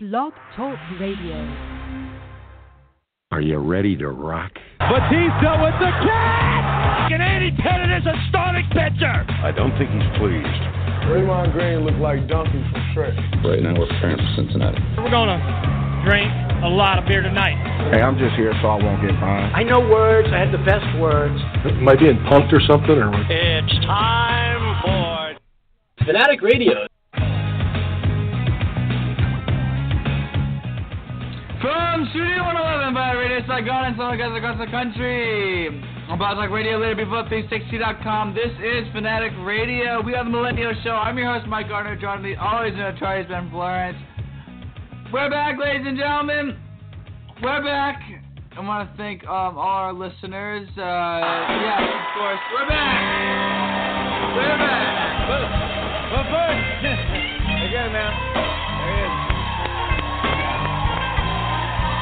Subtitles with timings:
[0.00, 1.34] Blog Talk Radio.
[3.32, 4.52] Are you ready to rock?
[4.78, 7.10] Batista with the catch!
[7.10, 9.26] And Andy Pettitte is a starting pitcher!
[9.42, 10.62] I don't think he's pleased.
[11.10, 13.18] Draymond Green looked like Donkey from Shrek.
[13.42, 14.78] Right now we're preparing for Cincinnati.
[15.02, 15.42] We're gonna
[16.06, 16.30] drink
[16.62, 17.58] a lot of beer tonight.
[17.90, 19.50] Hey, I'm just here so I won't get fined.
[19.50, 20.28] I know words.
[20.30, 21.42] I had the best words.
[21.66, 22.94] Am I being punked or something?
[22.94, 26.86] Or It's time for Fanatic Radio.
[31.60, 35.66] From Studio 111 by Radio Saigon and some guys across the country.
[36.08, 38.32] About like Radio Later Before 360.com.
[38.32, 40.00] This is Fanatic Radio.
[40.00, 40.90] We are the Millennial Show.
[40.94, 41.96] I'm your host, Mike Gardner.
[41.96, 43.98] Joining me always in Charlie's Ben Florence.
[45.12, 46.56] We're back, ladies and gentlemen.
[47.42, 48.06] We're back.
[48.56, 50.68] I want to thank um, all our listeners.
[50.78, 52.38] Uh, of course.
[52.54, 53.02] We're back.
[54.38, 55.26] We're back.
[55.26, 58.57] But first, again, man.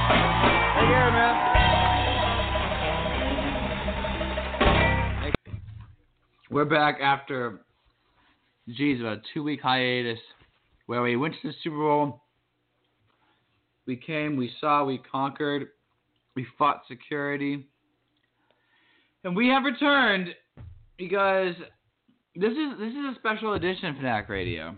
[0.08, 1.72] Man.
[6.50, 7.60] We're back after,
[8.68, 10.18] geez, about a two week hiatus
[10.86, 12.22] where we went to the Super Bowl.
[13.86, 15.68] We came, we saw, we conquered,
[16.34, 17.66] we fought security.
[19.24, 20.28] And we have returned
[20.98, 21.54] because
[22.34, 24.74] this is this is a special edition of Fanatic Radio.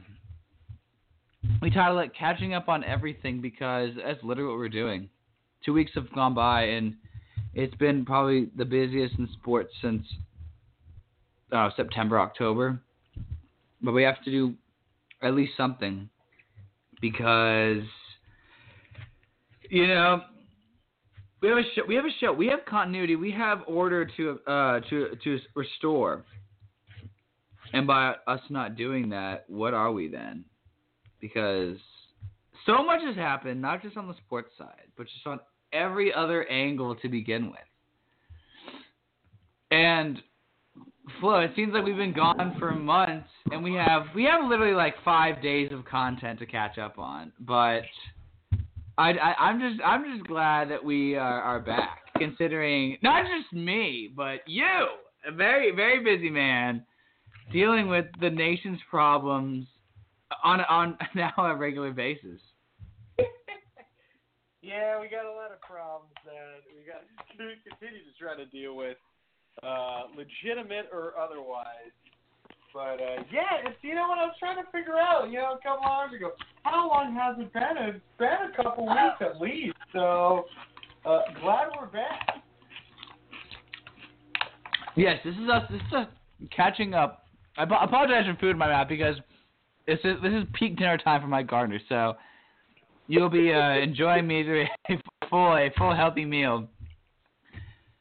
[1.60, 5.08] We title it Catching Up on Everything because that's literally what we're doing.
[5.68, 6.94] Two weeks have gone by and
[7.52, 10.02] it's been probably the busiest in sports since
[11.52, 12.80] uh, September, October.
[13.82, 14.54] But we have to do
[15.20, 16.08] at least something
[17.02, 17.82] because
[19.68, 20.22] you know
[21.42, 21.82] we have a show.
[21.86, 22.32] We have a show.
[22.32, 23.16] We have continuity.
[23.16, 26.24] We have order to uh, to to restore.
[27.74, 30.46] And by us not doing that, what are we then?
[31.20, 31.76] Because
[32.64, 35.40] so much has happened, not just on the sports side, but just on
[35.72, 37.58] every other angle to begin with.
[39.70, 40.18] And
[41.20, 44.74] Flo, it seems like we've been gone for months, and we have we have literally
[44.74, 47.32] like five days of content to catch up on.
[47.40, 47.82] But
[48.98, 53.52] I, I am just I'm just glad that we are, are back, considering not just
[53.52, 54.66] me, but you,
[55.26, 56.84] a very very busy man,
[57.52, 59.66] dealing with the nation's problems
[60.44, 62.40] on on now a regular basis.
[64.68, 67.00] Yeah, we got a lot of problems that we got
[67.40, 69.00] to continue to try to deal with,
[69.64, 71.96] uh, legitimate or otherwise.
[72.74, 75.30] But uh, yeah, it's you know what I was trying to figure out.
[75.30, 77.96] You know, a couple hours ago, how long has it been?
[77.96, 79.76] It's been a couple weeks at least.
[79.92, 80.44] So
[81.06, 82.44] uh, glad we're back.
[84.96, 85.62] Yes, this is us.
[85.70, 86.06] This is us
[86.54, 87.24] catching up.
[87.56, 89.16] I apologize for food in my mouth because
[89.86, 91.80] this is this is peak dinner time for Mike Gardner.
[91.88, 92.14] So
[93.08, 94.96] you'll be uh, enjoying me through a
[95.28, 96.68] full a full healthy meal.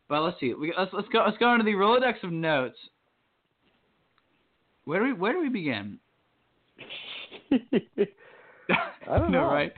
[0.09, 0.53] But let's see.
[0.53, 2.77] We, let's let's go let's go into the Rolodex of notes.
[4.85, 5.99] Where do we where do we begin?
[7.51, 9.45] I don't no, know.
[9.51, 9.73] right?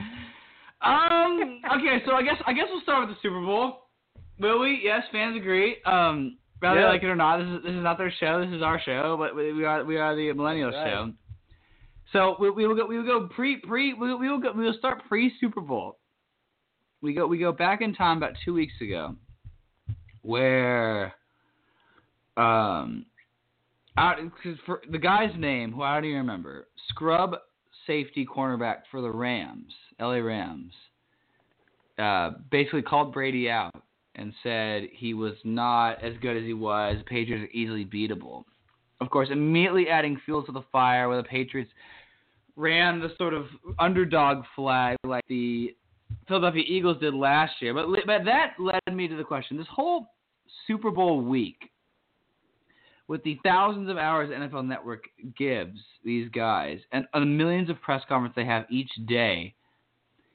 [0.81, 1.61] Um.
[1.77, 3.85] Okay, so I guess I guess we'll start with the Super Bowl.
[4.39, 4.79] Will we?
[4.83, 5.77] Yes, fans agree.
[5.85, 6.85] Um, whether Yeah.
[6.87, 8.39] they like it or not, this is this is not their show.
[8.45, 10.91] This is our show, but we are we are the Millennials Right.
[10.91, 11.11] show.
[12.13, 14.65] So we, we will go we will go pre pre we, we will go we
[14.65, 15.97] will start pre Super Bowl.
[17.01, 19.15] We go we go back in time about two weeks ago,
[20.21, 21.13] where
[22.37, 23.05] um
[23.97, 27.35] out cause for the guy's name who I don't even remember scrub
[27.85, 30.21] safety cornerback for the Rams L.A.
[30.21, 30.73] Rams
[31.99, 33.83] uh, basically called Brady out
[34.15, 36.97] and said he was not as good as he was.
[37.05, 38.43] Patriots are easily beatable.
[39.01, 41.71] Of course, immediately adding fuel to the fire where the Patriots
[42.59, 43.45] ran the sort of
[43.79, 45.75] underdog flag like the
[46.27, 47.73] Philadelphia Eagles did last year.
[47.73, 50.11] But but that led me to the question: this whole
[50.67, 51.71] Super Bowl week,
[53.07, 55.05] with the thousands of hours NFL Network
[55.37, 59.53] gives these guys and the millions of press conferences they have each day,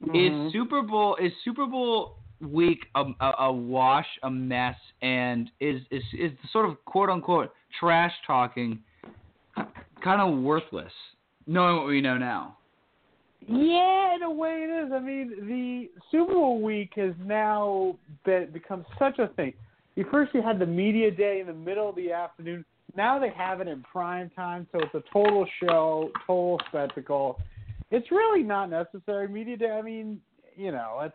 [0.02, 0.46] Mhm.
[0.46, 5.82] is Super Bowl is Super Bowl week a, a, a wash, a mess, and is
[5.91, 8.82] is is the sort of quote unquote trash talking
[10.03, 10.92] kind of worthless,
[11.46, 12.56] knowing what we know now.
[13.46, 14.92] Yeah, in a way it is.
[14.92, 19.52] I mean, the Super Bowl week has now been, become such a thing.
[19.96, 22.64] You first you had the media day in the middle of the afternoon.
[22.96, 27.38] Now they have it in prime time, so it's a total show, total spectacle.
[27.91, 29.28] It's really not necessary.
[29.28, 29.70] Media day.
[29.70, 30.20] I mean,
[30.56, 31.14] you know, it's.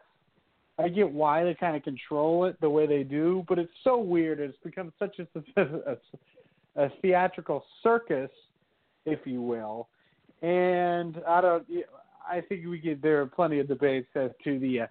[0.77, 3.97] I get why they kind of control it the way they do, but it's so
[3.97, 4.39] weird.
[4.39, 8.29] It's become such a, a, a theatrical circus,
[9.05, 9.89] if you will.
[10.41, 11.65] And I don't.
[12.30, 13.01] I think we could.
[13.01, 14.88] There are plenty of debates as to the uh,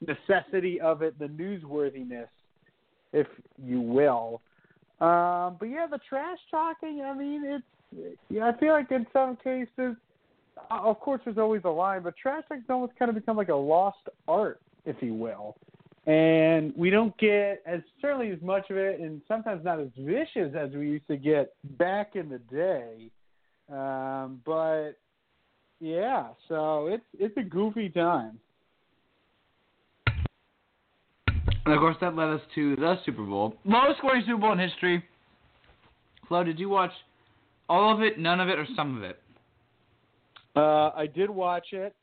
[0.00, 2.28] necessity of it, the newsworthiness,
[3.12, 3.26] if
[3.62, 4.40] you will.
[5.00, 7.02] Um, but yeah, the trash talking.
[7.04, 8.14] I mean, it's.
[8.28, 9.96] Yeah, I feel like in some cases,
[10.70, 13.48] uh, of course, there's always a line, but trash talking's almost kind of become like
[13.48, 15.56] a lost art, if you will.
[16.06, 20.54] And we don't get as certainly as much of it, and sometimes not as vicious
[20.58, 23.10] as we used to get back in the day.
[23.70, 24.92] Um, but
[25.80, 28.38] yeah, so it's it's a goofy time.
[31.66, 34.58] And of course, that led us to the Super Bowl, lowest scoring Super Bowl in
[34.58, 35.04] history.
[36.26, 36.92] Flo, did you watch
[37.68, 39.20] all of it, none of it, or some of it?
[40.56, 41.94] Uh, I did watch it.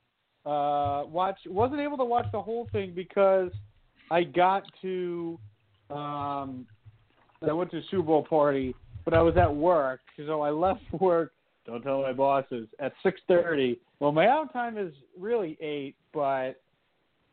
[0.46, 3.50] Uh, watch wasn't able to watch the whole thing because
[4.12, 5.40] I got to
[5.90, 6.68] um,
[7.42, 10.82] I went to a Super Bowl party, but I was at work, so I left
[11.00, 11.32] work.
[11.66, 13.80] Don't tell my bosses at six thirty.
[14.00, 16.62] Well, my out time is really eight, but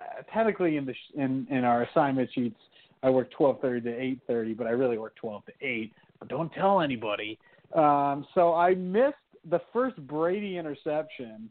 [0.00, 2.58] uh, technically in the sh- in in our assignment sheets,
[3.02, 5.92] I work twelve thirty to eight thirty, but I really work twelve to eight.
[6.18, 7.38] But don't tell anybody.
[7.74, 9.16] Um, so I missed
[9.50, 11.50] the first Brady interception,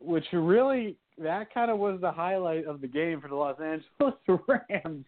[0.00, 4.14] which really that kind of was the highlight of the game for the Los Angeles
[4.48, 5.04] Rams,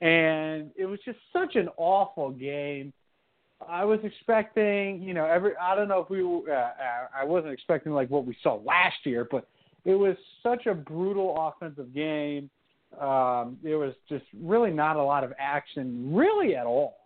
[0.00, 2.92] and it was just such an awful game.
[3.66, 6.72] I was expecting, you know, every I don't know if we uh, uh,
[7.14, 9.48] I wasn't expecting like what we saw last year, but
[9.84, 12.50] it was such a brutal offensive game.
[13.00, 16.98] Um, there was just really not a lot of action, really at all.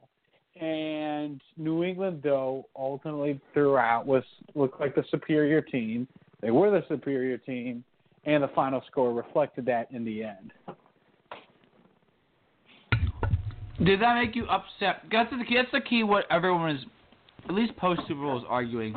[0.61, 4.25] And New England, though, ultimately throughout was
[4.55, 6.09] looked like the superior team.
[6.41, 7.85] They were the superior team,
[8.25, 10.53] and the final score reflected that in the end.
[13.85, 15.03] Did that make you upset?
[15.11, 15.57] That's the key.
[15.57, 16.03] That's the key.
[16.03, 16.85] What everyone is,
[17.49, 18.95] at least post Super Bowl, is arguing.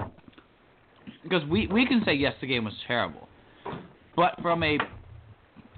[1.23, 3.27] Because we we can say yes, the game was terrible,
[4.15, 4.77] but from a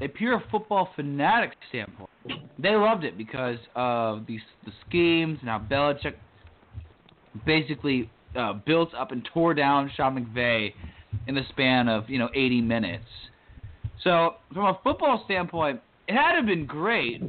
[0.01, 2.09] a pure football fanatic standpoint,
[2.57, 6.15] they loved it because of these the schemes and how Belichick
[7.45, 10.73] basically uh, built up and tore down Sean McVay
[11.27, 13.05] in the span of you know 80 minutes.
[14.03, 17.21] So from a football standpoint, it had to have been great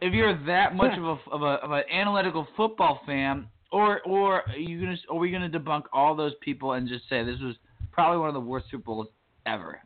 [0.00, 4.42] if you're that much of a of a of an analytical football fan, or or
[4.48, 7.56] are you gonna are we gonna debunk all those people and just say this was
[7.92, 9.08] probably one of the worst Super Bowls
[9.46, 9.80] ever?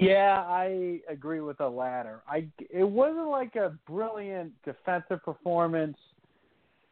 [0.00, 2.22] Yeah, I agree with the latter.
[2.26, 5.96] I it wasn't like a brilliant defensive performance,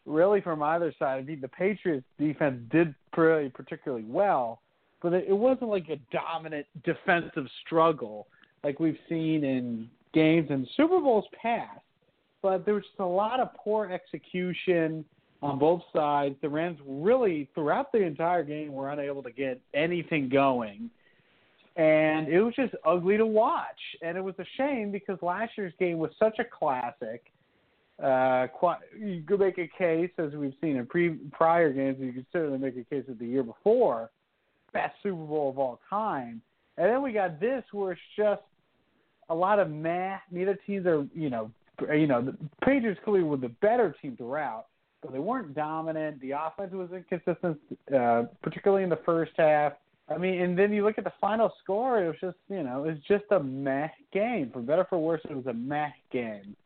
[0.05, 1.19] really from either side.
[1.19, 4.61] I mean, the Patriots defense did pretty particularly well,
[5.01, 8.27] but it wasn't like a dominant defensive struggle
[8.63, 11.81] like we've seen in games and Super Bowls past.
[12.43, 15.05] But there was just a lot of poor execution
[15.43, 16.37] on both sides.
[16.43, 20.91] The Rams really, throughout the entire game, were unable to get anything going
[21.77, 23.81] and it was just ugly to watch.
[24.03, 27.25] And it was a shame because last year's game was such a classic.
[28.03, 28.47] Uh,
[28.99, 32.59] you could make a case, as we've seen in pre, prior games, you could certainly
[32.59, 34.11] make a case of the year before,
[34.73, 36.43] best Super Bowl of all time.
[36.77, 38.43] And then we got this, where it's just
[39.29, 40.17] a lot of meh.
[40.31, 41.51] Neither teams are, you know,
[41.93, 44.67] you know, the Patriots clearly were the better team throughout,
[45.03, 46.21] but they weren't dominant.
[46.21, 47.59] The offense was inconsistent,
[47.95, 49.75] uh, particularly in the first half
[50.11, 52.03] I mean, and then you look at the final score.
[52.03, 54.51] It was just, you know, it was just a meh game.
[54.53, 56.57] For better for worse, it was a meh game.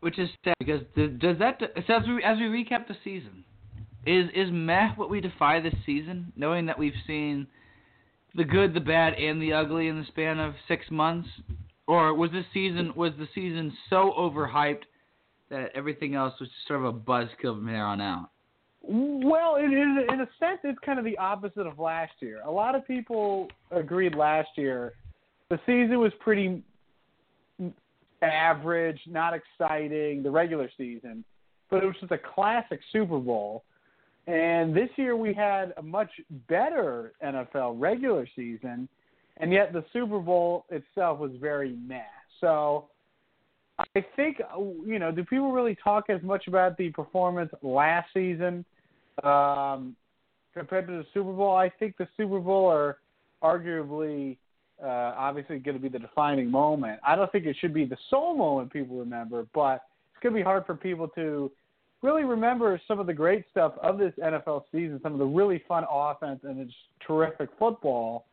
[0.00, 3.44] Which is sad because does that so as we as we recap the season,
[4.06, 6.32] is is meh what we defy this season?
[6.36, 7.46] Knowing that we've seen
[8.34, 11.28] the good, the bad, and the ugly in the span of six months,
[11.86, 14.84] or was this season was the season so overhyped
[15.50, 18.30] that everything else was just sort of a buzzkill from here on out?
[18.82, 22.40] Well, it is in a sense it's kind of the opposite of last year.
[22.44, 24.94] A lot of people agreed last year
[25.48, 26.62] the season was pretty
[28.22, 31.24] average, not exciting, the regular season,
[31.70, 33.64] but it was just a classic Super Bowl.
[34.26, 36.10] And this year we had a much
[36.48, 38.88] better NFL regular season,
[39.38, 42.00] and yet the Super Bowl itself was very meh.
[42.40, 42.86] So
[43.78, 44.40] I think
[44.86, 48.64] you know, do people really talk as much about the performance last season
[49.22, 49.96] um,
[50.54, 52.98] compared to the Super Bowl, I think the Super Bowl are
[53.42, 54.38] arguably
[54.82, 57.00] uh, obviously going to be the defining moment.
[57.06, 60.38] I don't think it should be the sole moment people remember, but it's going to
[60.38, 61.50] be hard for people to
[62.02, 65.62] really remember some of the great stuff of this NFL season, some of the really
[65.66, 66.72] fun offense and its
[67.06, 68.26] terrific football.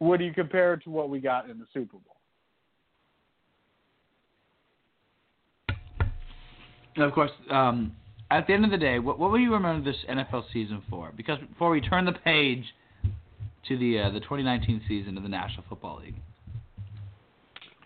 [0.00, 2.16] What do you compare to what we got in the Super Bowl?
[6.96, 7.92] And of course, um,
[8.30, 11.12] at the end of the day, what, what will you remember this NFL season for?
[11.16, 12.64] Because before we turn the page
[13.68, 16.16] to the uh, the 2019 season of the National Football League.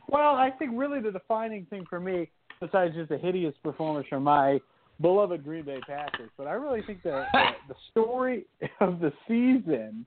[0.09, 2.30] Well, I think really the defining thing for me,
[2.61, 4.61] besides just a hideous performance from my
[5.00, 8.47] beloved Green Bay Packers, but I really think that the, the story
[8.80, 10.06] of the season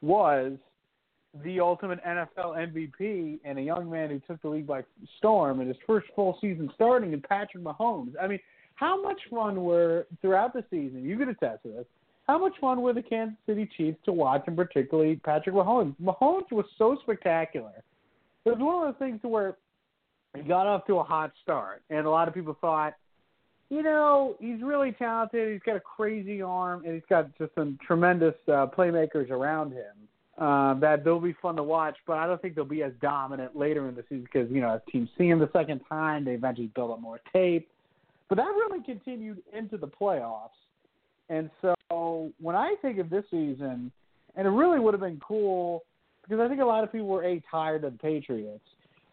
[0.00, 0.52] was
[1.44, 4.82] the ultimate NFL MVP and a young man who took the league by
[5.18, 8.12] storm in his first full season starting in Patrick Mahomes.
[8.20, 8.40] I mean,
[8.74, 11.02] how much fun were throughout the season?
[11.04, 11.86] You could attest to this.
[12.26, 15.96] How much fun were the Kansas City Chiefs to watch, and particularly Patrick Mahomes?
[16.00, 17.72] Mahomes was so spectacular.
[18.44, 19.56] It was one of those things where
[20.36, 22.94] he got off to a hot start, and a lot of people thought,
[23.70, 25.52] you know, he's really talented.
[25.52, 30.07] He's got a crazy arm, and he's got just some tremendous uh, playmakers around him
[30.38, 33.56] uh, that they'll be fun to watch, but I don't think they'll be as dominant
[33.56, 36.32] later in the season because, you know, as teams see him the second time, they
[36.32, 37.68] eventually build up more tape.
[38.28, 40.50] But that really continued into the playoffs.
[41.28, 43.90] And so when I think of this season,
[44.36, 45.82] and it really would have been cool
[46.22, 48.64] because I think a lot of people were a tired of the Patriots.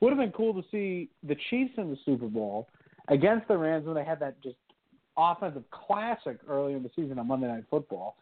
[0.02, 2.68] Would have been cool to see the Chiefs in the Super Bowl
[3.08, 4.58] against the Rams when they had that just
[5.18, 8.16] offensive classic early in the season on Monday Night Football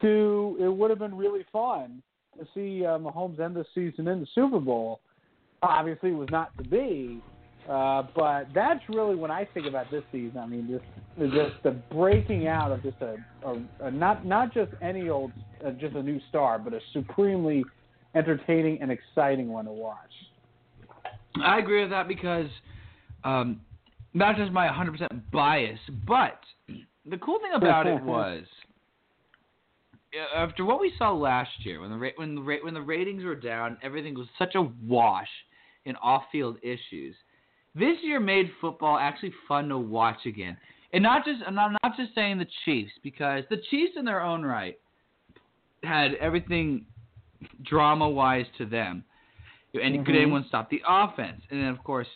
[0.00, 2.02] to it would have been really fun
[2.38, 5.00] to see uh, Mahomes end the season in the Super Bowl.
[5.62, 7.20] Obviously, it was not to be,
[7.68, 10.38] uh, but that's really when I think about this season.
[10.38, 13.16] I mean, just just the breaking out of just a,
[13.46, 15.30] a, a not not just any old,
[15.64, 17.64] uh, just a new star, but a supremely
[18.14, 19.98] entertaining and exciting one to watch.
[21.42, 22.48] I agree with that because
[23.24, 23.60] um,
[24.14, 26.40] not just my 100% bias, but
[27.06, 28.44] the cool thing about it was
[30.34, 33.24] after what we saw last year, when the ra- when the ra- when the ratings
[33.24, 35.28] were down, everything was such a wash
[35.84, 37.14] in off-field issues.
[37.74, 40.56] This year made football actually fun to watch again,
[40.92, 44.20] and not just I'm not, not just saying the Chiefs because the Chiefs in their
[44.20, 44.78] own right
[45.82, 46.86] had everything
[47.64, 49.04] drama-wise to them,
[49.74, 50.04] and mm-hmm.
[50.04, 51.40] could anyone stop the offense?
[51.50, 52.08] And then of course,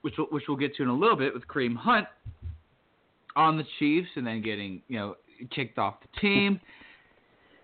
[0.00, 2.06] which we'll, which we'll get to in a little bit with Kareem Hunt
[3.36, 5.16] on the Chiefs, and then getting you know
[5.54, 6.58] kicked off the team.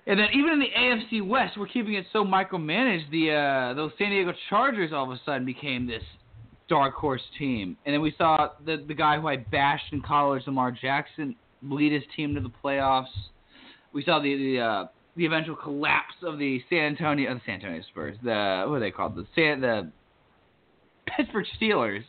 [0.08, 3.10] And then even in the AFC West, we're keeping it so micromanaged.
[3.10, 6.02] The uh, those San Diego Chargers all of a sudden became this
[6.66, 7.76] dark horse team.
[7.84, 11.92] And then we saw the the guy who I bashed in college, Lamar Jackson, lead
[11.92, 13.12] his team to the playoffs.
[13.92, 17.82] We saw the the uh, the eventual collapse of the San Antonio, the San Antonio
[17.90, 18.16] Spurs.
[18.22, 19.14] The what are they called?
[19.14, 19.92] The San the
[21.16, 22.04] Pittsburgh Steelers.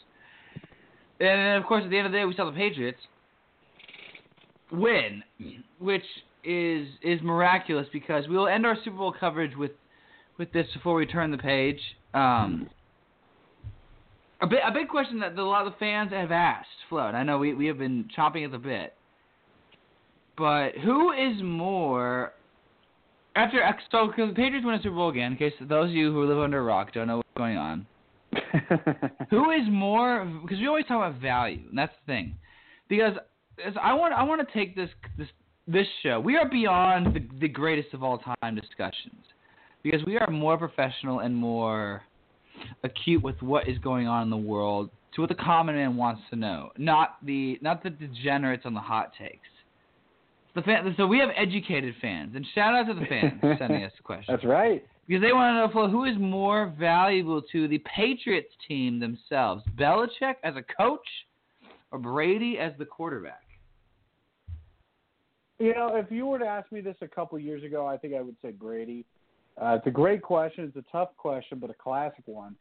[1.19, 2.99] And then of course at the end of the day, we saw the Patriots
[4.71, 5.21] win,
[5.79, 6.03] which
[6.43, 9.72] is is miraculous because we will end our Super Bowl coverage with
[10.38, 11.79] with this before we turn the page.
[12.13, 12.69] Um,
[14.41, 17.00] a bit a big question that a lot of the fans have asked, Flo.
[17.00, 18.93] I know we we have been chopping at the bit,
[20.38, 22.34] but who is more
[23.36, 25.34] after so because the Patriots win a Super Bowl again?
[25.34, 27.86] In case those of you who live under a rock don't know what's going on.
[29.29, 32.36] who is more because we always talk about value, and that's the thing.
[32.88, 33.13] Because
[33.81, 35.27] I want I want to take this this
[35.71, 39.23] this show, we are beyond the, the greatest of all time discussions
[39.83, 42.01] because we are more professional and more
[42.83, 46.21] acute with what is going on in the world to what the common man wants
[46.29, 49.47] to know, not the not the degenerates on the hot takes.
[50.55, 53.91] The fan, so we have educated fans, and shout out to the fans sending us
[53.95, 54.35] the questions.
[54.35, 54.83] That's right.
[55.07, 60.35] Because they want to know who is more valuable to the Patriots team themselves, Belichick
[60.43, 61.07] as a coach
[61.91, 63.41] or Brady as the quarterback.
[65.59, 67.97] You know, if you were to ask me this a couple of years ago, I
[67.97, 69.05] think I would say Brady.
[69.61, 70.63] Uh, it's a great question.
[70.63, 72.55] It's a tough question, but a classic one.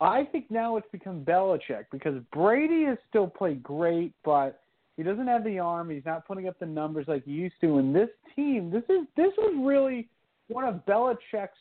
[0.00, 4.60] I think now it's become Belichick because Brady has still played great, but
[4.96, 5.88] he doesn't have the arm.
[5.88, 7.78] He's not putting up the numbers like he used to.
[7.78, 10.08] And this team, this is this was really
[10.48, 11.56] one of Belichick's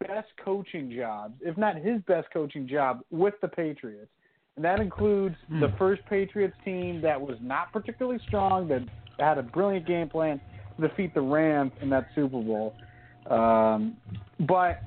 [0.00, 4.10] best coaching jobs, if not his best coaching job, with the Patriots.
[4.56, 5.60] And that includes hmm.
[5.60, 8.82] the first Patriots team that was not particularly strong, that
[9.18, 10.40] had a brilliant game plan
[10.76, 12.74] to defeat the Rams in that Super Bowl.
[13.30, 13.96] Um,
[14.40, 14.82] but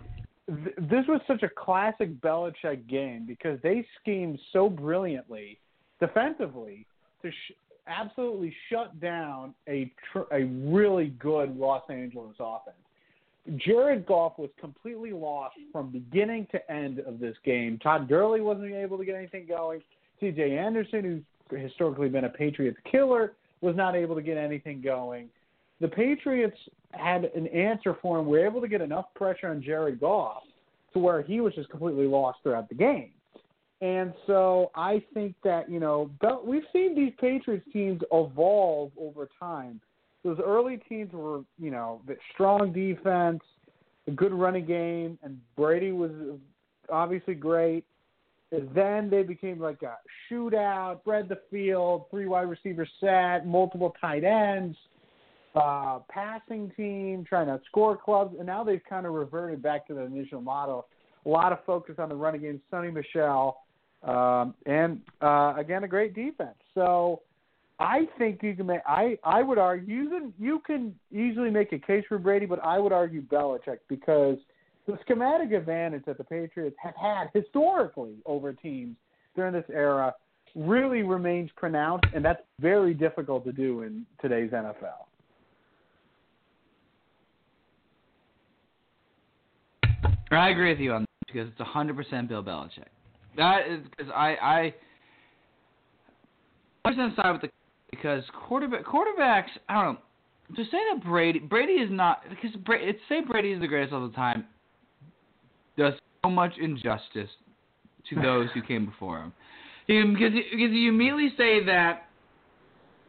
[0.47, 5.59] th- this was such a classic Belichick game because they schemed so brilliantly
[5.99, 6.85] defensively
[7.21, 7.53] to sh-
[7.87, 12.75] absolutely shut down a tr- a really good Los Angeles offense.
[13.57, 17.77] Jared Goff was completely lost from beginning to end of this game.
[17.77, 19.81] Todd Gurley wasn't able to get anything going.
[20.19, 20.57] C.J.
[20.57, 23.33] Anderson, who's historically been a Patriots killer,
[23.65, 25.29] was not able to get anything going.
[25.81, 26.57] The Patriots
[26.91, 28.27] had an answer for him.
[28.27, 30.43] We were able to get enough pressure on Jared Goff
[30.93, 33.11] to where he was just completely lost throughout the game.
[33.81, 36.09] And so I think that, you know,
[36.45, 39.81] we've seen these Patriots teams evolve over time.
[40.23, 42.01] Those early teams were, you know,
[42.33, 43.41] strong defense,
[44.07, 46.11] a good running game, and Brady was
[46.89, 47.83] obviously great.
[48.73, 49.97] Then they became like a
[50.29, 54.77] shootout, spread the field, three wide receiver set, multiple tight ends,
[55.55, 59.93] uh, passing team, trying to score clubs, and now they've kind of reverted back to
[59.93, 60.87] the initial model.
[61.25, 63.61] A lot of focus on the running game, Sony Michel,
[64.03, 66.55] um, and uh, again a great defense.
[66.73, 67.21] So
[67.79, 68.81] I think you can make.
[68.85, 72.63] I I would argue you can you can easily make a case for Brady, but
[72.63, 74.37] I would argue Belichick because
[74.87, 78.95] the schematic advantage that the Patriots have had historically over teams
[79.35, 80.13] during this era
[80.55, 85.05] really remains pronounced, and that's very difficult to do in today's NFL.
[90.31, 92.85] I agree with you on this because it's 100% Bill Belichick.
[93.37, 94.73] That is because I
[96.85, 97.49] I the side with the
[97.91, 102.97] because quarterback quarterbacks I don't know to say that Brady Brady is not because Brady,
[103.09, 104.45] say Brady is the greatest of the time
[105.77, 107.29] does so much injustice
[108.09, 109.33] to those who came before him.
[109.87, 112.05] Because because you immediately say that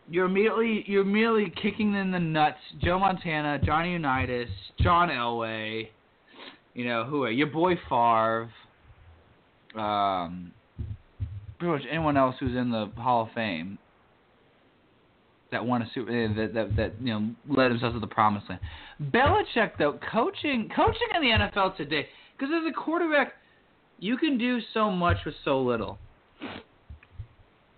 [0.09, 5.89] you're immediately you're immediately kicking in the nuts Joe Montana, Johnny Unitas, John Elway,
[6.75, 8.51] you know who are your boy Favre,
[9.75, 10.53] um,
[11.59, 13.79] pretty much anyone else who's in the Hall of Fame
[15.53, 18.49] that won a super eh, that that, that you know led themselves to the promised
[18.49, 18.61] land.
[19.03, 23.35] Belichick though coaching coaching in the NFL today because as a quarterback
[23.99, 25.99] you can do so much with so little.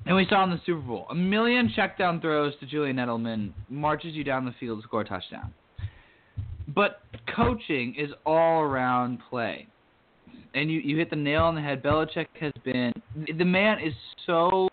[0.05, 3.53] And we saw in the Super Bowl a million check down throws to Julian Edelman
[3.69, 5.53] marches you down the field to score a touchdown.
[6.67, 7.01] But
[7.35, 9.69] coaching is all around play
[10.55, 11.83] and you, you hit the nail on the head.
[11.83, 12.93] Belichick has been
[13.37, 13.95] the man is
[14.27, 14.69] so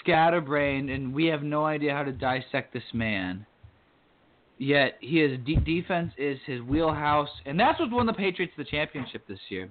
[0.00, 3.44] scatterbrained, and we have no idea how to dissect this man.
[4.58, 8.64] Yet he is de- defense is his wheelhouse, and that's what won the Patriots the
[8.64, 9.70] championship this year.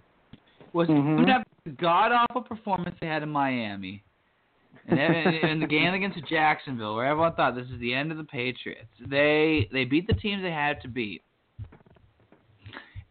[0.74, 1.72] Was mm-hmm.
[1.80, 4.04] god awful performance they had in Miami,
[4.88, 8.24] and in the game against Jacksonville, where everyone thought this is the end of the
[8.24, 8.88] Patriots.
[9.06, 11.22] They they beat the teams they had to beat.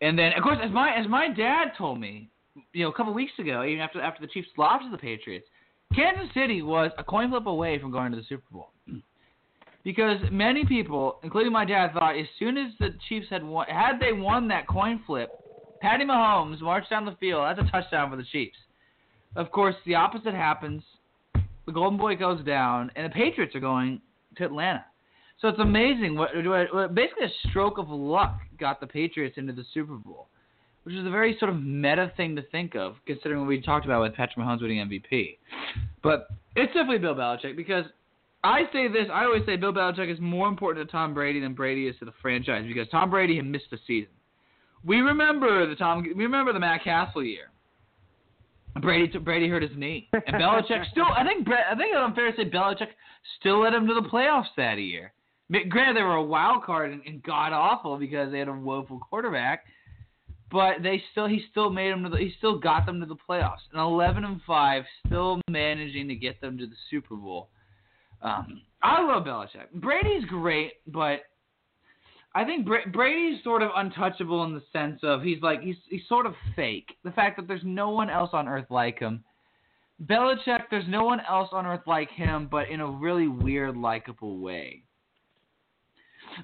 [0.00, 2.31] And then, of course, as my as my dad told me,
[2.72, 5.46] you know, a couple weeks ago, even after after the Chiefs lost to the Patriots,
[5.94, 8.70] Kansas City was a coin flip away from going to the Super Bowl.
[9.87, 14.01] Because many people, including my dad, thought as soon as the Chiefs had won, had
[14.01, 15.31] they won that coin flip,
[15.81, 17.44] Patty Mahomes marched down the field.
[17.46, 18.57] That's a touchdown for the Chiefs.
[19.37, 20.83] Of course, the opposite happens.
[21.66, 24.01] The Golden Boy goes down, and the Patriots are going
[24.38, 24.85] to Atlanta.
[25.40, 29.64] So it's amazing what, what basically a stroke of luck got the Patriots into the
[29.72, 30.27] Super Bowl,
[30.83, 33.85] which is a very sort of meta thing to think of, considering what we talked
[33.85, 35.37] about with Patrick Mahomes winning MVP.
[36.03, 37.85] But it's definitely Bill Belichick because
[38.46, 39.09] I say this.
[39.12, 42.04] I always say Bill Belichick is more important to Tom Brady than Brady is to
[42.04, 44.11] the franchise because Tom Brady had missed the season.
[44.85, 46.02] We remember the Tom.
[46.02, 47.50] We remember the Matt Cassel year.
[48.80, 51.06] Brady Brady hurt his knee, and Belichick still.
[51.06, 52.88] I think I think it's unfair to say Belichick
[53.40, 55.12] still led him to the playoffs that year.
[55.68, 58.98] Granted, they were a wild card and, and god awful because they had a woeful
[58.98, 59.64] quarterback,
[60.50, 63.16] but they still he still made them to the, he still got them to the
[63.28, 63.62] playoffs.
[63.72, 67.48] And 11 and five, still managing to get them to the Super Bowl.
[68.26, 69.70] Um, I love Belichick.
[69.74, 71.20] Brady's great, but
[72.34, 76.06] I think Bra- Brady's sort of untouchable in the sense of he's like he's he's
[76.08, 76.96] sort of fake.
[77.04, 79.24] The fact that there's no one else on earth like him.
[80.04, 84.38] Belichick, there's no one else on earth like him, but in a really weird, likable
[84.38, 84.82] way.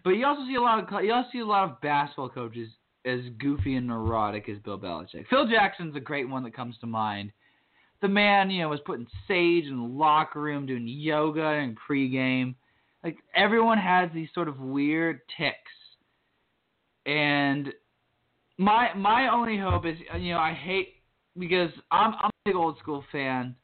[0.05, 2.69] But you also see a lot of you also see a lot of basketball coaches
[3.05, 5.27] as goofy and neurotic as Bill Belichick.
[5.29, 7.33] Phil Jackson's a great one that comes to mind.
[8.03, 12.55] The man, you know, was putting sage in the locker room, doing yoga and pregame.
[13.03, 15.57] Like everyone has these sort of weird ticks,
[17.07, 17.73] and
[18.59, 20.97] my my only hope is, you know, I hate
[21.39, 23.57] because I'm I'm a big old school fan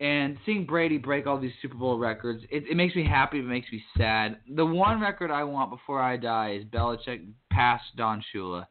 [0.00, 3.38] and seeing Brady break all these Super Bowl records, it, it makes me happy.
[3.38, 4.38] It makes me sad.
[4.56, 8.66] The one record I want before I die is Belichick past Don Shula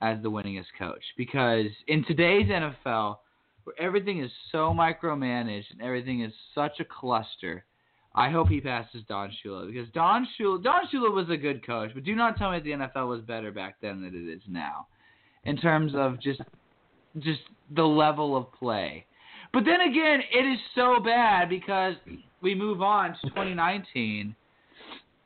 [0.00, 1.02] as the winningest coach.
[1.18, 3.16] Because in today's NFL,
[3.64, 7.64] where everything is so micromanaged and everything is such a cluster,
[8.14, 11.90] I hope he passes Don Shula because Don Shula Don Shula was a good coach,
[11.94, 14.42] but do not tell me that the NFL was better back then than it is
[14.48, 14.86] now,
[15.44, 16.40] in terms of just
[17.18, 17.40] just
[17.74, 19.06] the level of play.
[19.52, 21.94] But then again, it is so bad because
[22.40, 24.34] we move on to 2019.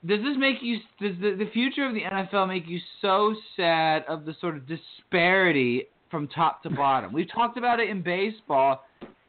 [0.07, 0.79] Does this make you?
[1.01, 4.67] Does the, the future of the NFL make you so sad of the sort of
[4.67, 7.13] disparity from top to bottom?
[7.13, 8.85] We've talked about it in baseball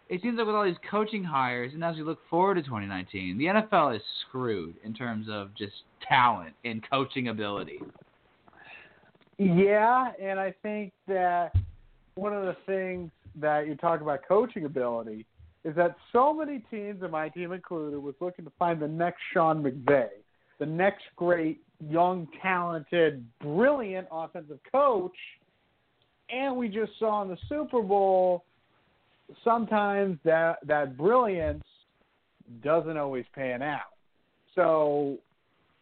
[0.08, 3.38] it seems like with all these coaching hires, and as we look forward to 2019,
[3.38, 5.74] the NFL is screwed in terms of just
[6.08, 7.80] talent and coaching ability.
[9.40, 11.54] Yeah, and I think that
[12.14, 13.10] one of the things
[13.42, 15.26] that you talk about coaching ability
[15.64, 19.22] is that so many teams, and my team included, was looking to find the next
[19.34, 20.10] Sean McVay,
[20.60, 25.16] the next great young, talented, brilliant offensive coach.
[26.30, 28.44] And we just saw in the Super Bowl
[29.44, 31.64] sometimes that that brilliance
[32.64, 33.82] doesn't always pan out.
[34.54, 35.18] So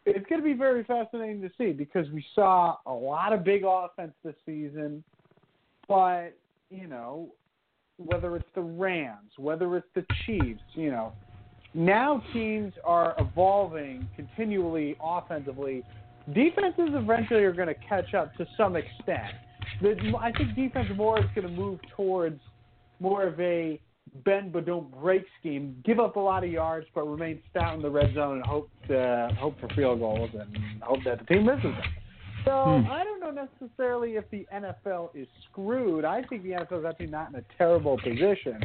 [0.06, 3.64] it's going to be very fascinating to see because we saw a lot of big
[3.66, 5.02] offense this season,
[5.88, 6.30] but
[6.70, 7.28] you know,
[7.98, 11.12] whether it's the Rams, whether it's the Chiefs, you know,
[11.74, 15.82] now teams are evolving continually offensively.
[16.32, 19.34] Defenses eventually are going to catch up to some extent.
[19.82, 22.40] I think defense more is going to move towards
[23.00, 23.80] more of a
[24.24, 25.76] bend but don't break scheme.
[25.84, 28.70] Give up a lot of yards but remain stout in the red zone and hope
[28.88, 31.82] to, hope for field goals and hope that the team misses them.
[32.44, 32.90] So hmm.
[32.90, 36.04] I don't know necessarily if the NFL is screwed.
[36.04, 38.60] I think the NFL is actually not in a terrible position.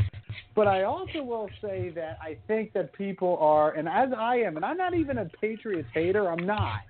[0.55, 4.57] But I also will say that I think that people are, and as I am,
[4.57, 6.81] and I'm not even a Patriots hater, I'm not.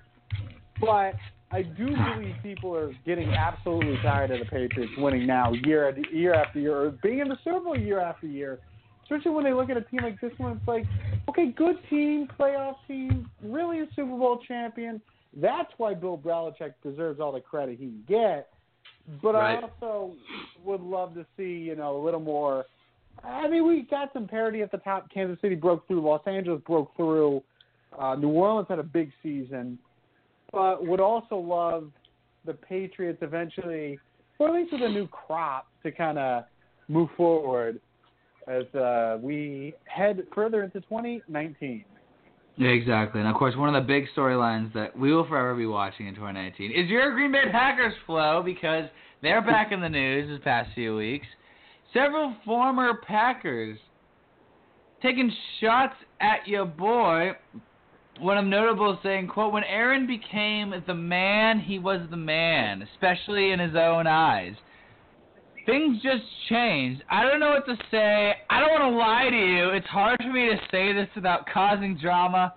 [0.82, 1.14] But
[1.52, 6.02] I do believe people are getting absolutely tired of the Patriots winning now year after
[6.12, 8.60] year after year, or being in the Super Bowl year after year.
[9.04, 10.86] Especially when they look at a team like this one, it's like,
[11.28, 15.02] okay, good team, playoff team, really a Super Bowl champion.
[15.36, 18.50] That's why Bill Belichick deserves all the credit he can get.
[19.24, 19.58] But right.
[19.58, 20.14] I also
[20.64, 22.66] would love to see, you know, a little more.
[23.24, 25.12] I mean, we got some parity at the top.
[25.12, 26.02] Kansas City broke through.
[26.02, 27.42] Los Angeles broke through.
[27.98, 29.80] Uh, New Orleans had a big season
[30.52, 31.92] but would also love
[32.46, 34.00] the Patriots eventually,
[34.38, 36.44] or at least with a new crop, to kind of
[36.88, 37.80] move forward
[38.48, 41.86] as uh, we head further into 2019.
[42.58, 43.22] Yeah, exactly.
[43.22, 46.16] And of course, one of the big storylines that we will forever be watching in
[46.16, 48.86] 2019 is your Green Bay Packers Flo because
[49.22, 51.28] they're back in the news this past few weeks.
[51.94, 53.78] Several former Packers
[55.02, 55.32] taking
[55.62, 57.32] shots at your boy
[58.20, 63.52] one of notable saying, quote, when Aaron became the man, he was the man, especially
[63.52, 64.54] in his own eyes.
[65.66, 67.04] Things just changed.
[67.10, 68.34] I don't know what to say.
[68.50, 69.70] I don't want to lie to you.
[69.70, 72.56] It's hard for me to say this without causing drama.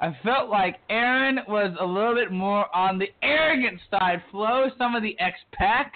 [0.00, 4.22] I felt like Aaron was a little bit more on the arrogant side.
[4.30, 5.92] Flo, some of the ex-Pack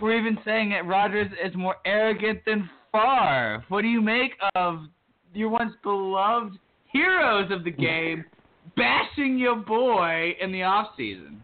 [0.00, 3.64] were even saying that Rodgers is more arrogant than Favre.
[3.68, 4.80] What do you make of
[5.34, 6.58] your once beloved
[6.96, 8.24] heroes of the game
[8.76, 11.42] bashing your boy in the off season.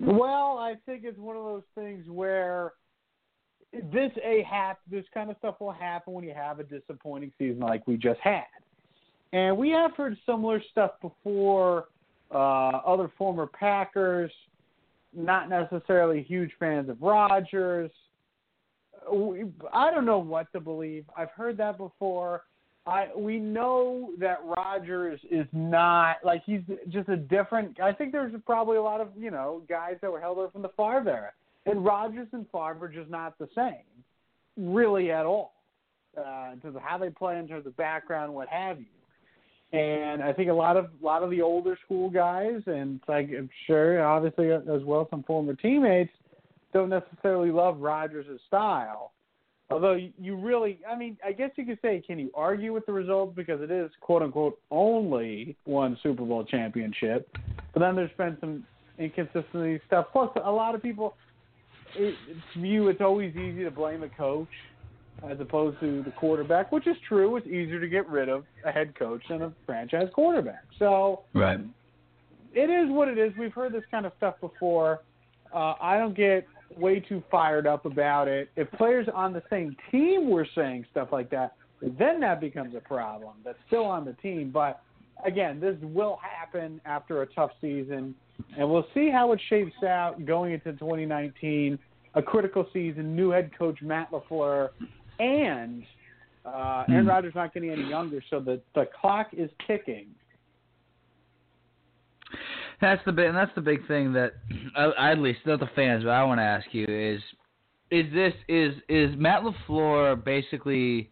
[0.00, 2.72] Well, I think it's one of those things where
[3.72, 7.60] this a hap this kind of stuff will happen when you have a disappointing season
[7.60, 8.44] like we just had.
[9.32, 11.86] And we have heard similar stuff before.
[12.30, 14.32] Uh, other former Packers,
[15.14, 17.90] not necessarily huge fans of Rodgers.
[19.72, 21.04] I don't know what to believe.
[21.16, 22.42] I've heard that before.
[22.86, 27.80] I we know that Rodgers is not like he's just a different.
[27.80, 30.62] I think there's probably a lot of you know guys that were held up from
[30.62, 31.32] the Favre era,
[31.66, 33.84] and Rodgers and Favre are just not the same,
[34.56, 35.54] really at all,
[36.16, 38.86] uh, in terms of how they play, in terms of background, what have you.
[39.76, 43.30] And I think a lot of a lot of the older school guys, and like
[43.36, 46.12] I'm sure, obviously as well, some former teammates,
[46.72, 49.10] don't necessarily love Rodgers' style.
[49.68, 52.92] Although you really, I mean, I guess you could say, can you argue with the
[52.92, 57.28] results because it is quote unquote only one Super Bowl championship,
[57.74, 58.64] but then there's been some
[58.98, 60.06] inconsistency stuff.
[60.12, 61.16] Plus, a lot of people
[61.96, 62.14] it,
[62.58, 64.48] view it's always easy to blame a coach
[65.28, 67.36] as opposed to the quarterback, which is true.
[67.36, 70.64] It's easier to get rid of a head coach than a franchise quarterback.
[70.78, 71.60] So, right,
[72.54, 73.32] it is what it is.
[73.38, 75.00] We've heard this kind of stuff before.
[75.54, 78.50] Uh, I don't get way too fired up about it.
[78.56, 82.80] If players on the same team were saying stuff like that, then that becomes a
[82.80, 83.34] problem.
[83.44, 84.50] That's still on the team.
[84.50, 84.80] But
[85.24, 88.14] again, this will happen after a tough season,
[88.58, 91.78] and we'll see how it shapes out going into 2019.
[92.14, 94.70] A critical season, new head coach Matt LaFleur,
[95.18, 95.84] and
[96.46, 97.08] uh, Aaron hmm.
[97.08, 100.06] Rodgers not getting any younger, so the the clock is ticking
[102.80, 104.32] that's the big, and that's the big thing that
[104.76, 107.20] I, at least not the fans, but I want to ask you is,
[107.90, 111.10] is this is is Matt LaFleur basically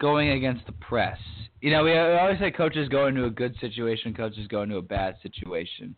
[0.00, 1.18] going against the press?
[1.60, 4.82] You know, we always say coaches go into a good situation, coaches go into a
[4.82, 5.96] bad situation.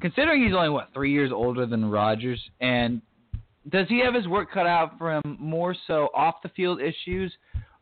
[0.00, 3.02] Considering he's only what three years older than Rodgers, and
[3.68, 7.32] does he have his work cut out for him more so off the field issues,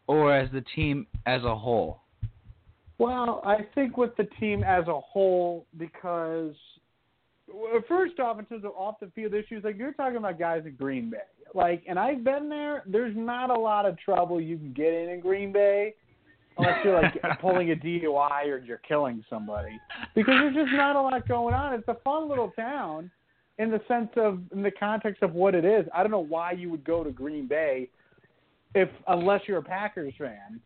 [0.06, 2.00] or as the team as a whole?
[2.98, 6.54] Well, I think with the team as a whole, because
[7.88, 10.74] first off, in terms of off the field issues, like you're talking about guys in
[10.76, 11.18] Green Bay,
[11.54, 12.82] like, and I've been there.
[12.86, 15.94] There's not a lot of trouble you can get in in Green Bay,
[16.58, 19.78] unless you're like pulling a DUI or you're killing somebody,
[20.14, 21.74] because there's just not a lot going on.
[21.74, 23.10] It's a fun little town,
[23.58, 25.86] in the sense of in the context of what it is.
[25.94, 27.88] I don't know why you would go to Green Bay,
[28.74, 30.60] if unless you're a Packers fan.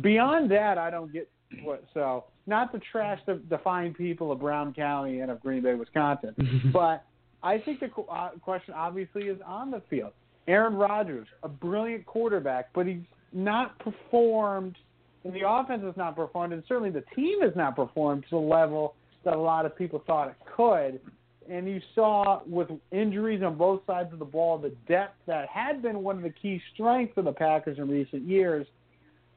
[0.00, 1.28] Beyond that, I don't get
[1.62, 5.62] what so not to trash the, the fine people of Brown County and of Green
[5.62, 6.34] Bay, Wisconsin,
[6.72, 7.04] but
[7.42, 10.12] I think the uh, question obviously is on the field.
[10.48, 14.76] Aaron Rodgers, a brilliant quarterback, but he's not performed,
[15.24, 18.36] and the offense has not performed, and certainly the team has not performed to the
[18.36, 21.00] level that a lot of people thought it could.
[21.48, 25.82] And you saw with injuries on both sides of the ball, the depth that had
[25.82, 28.66] been one of the key strengths of the Packers in recent years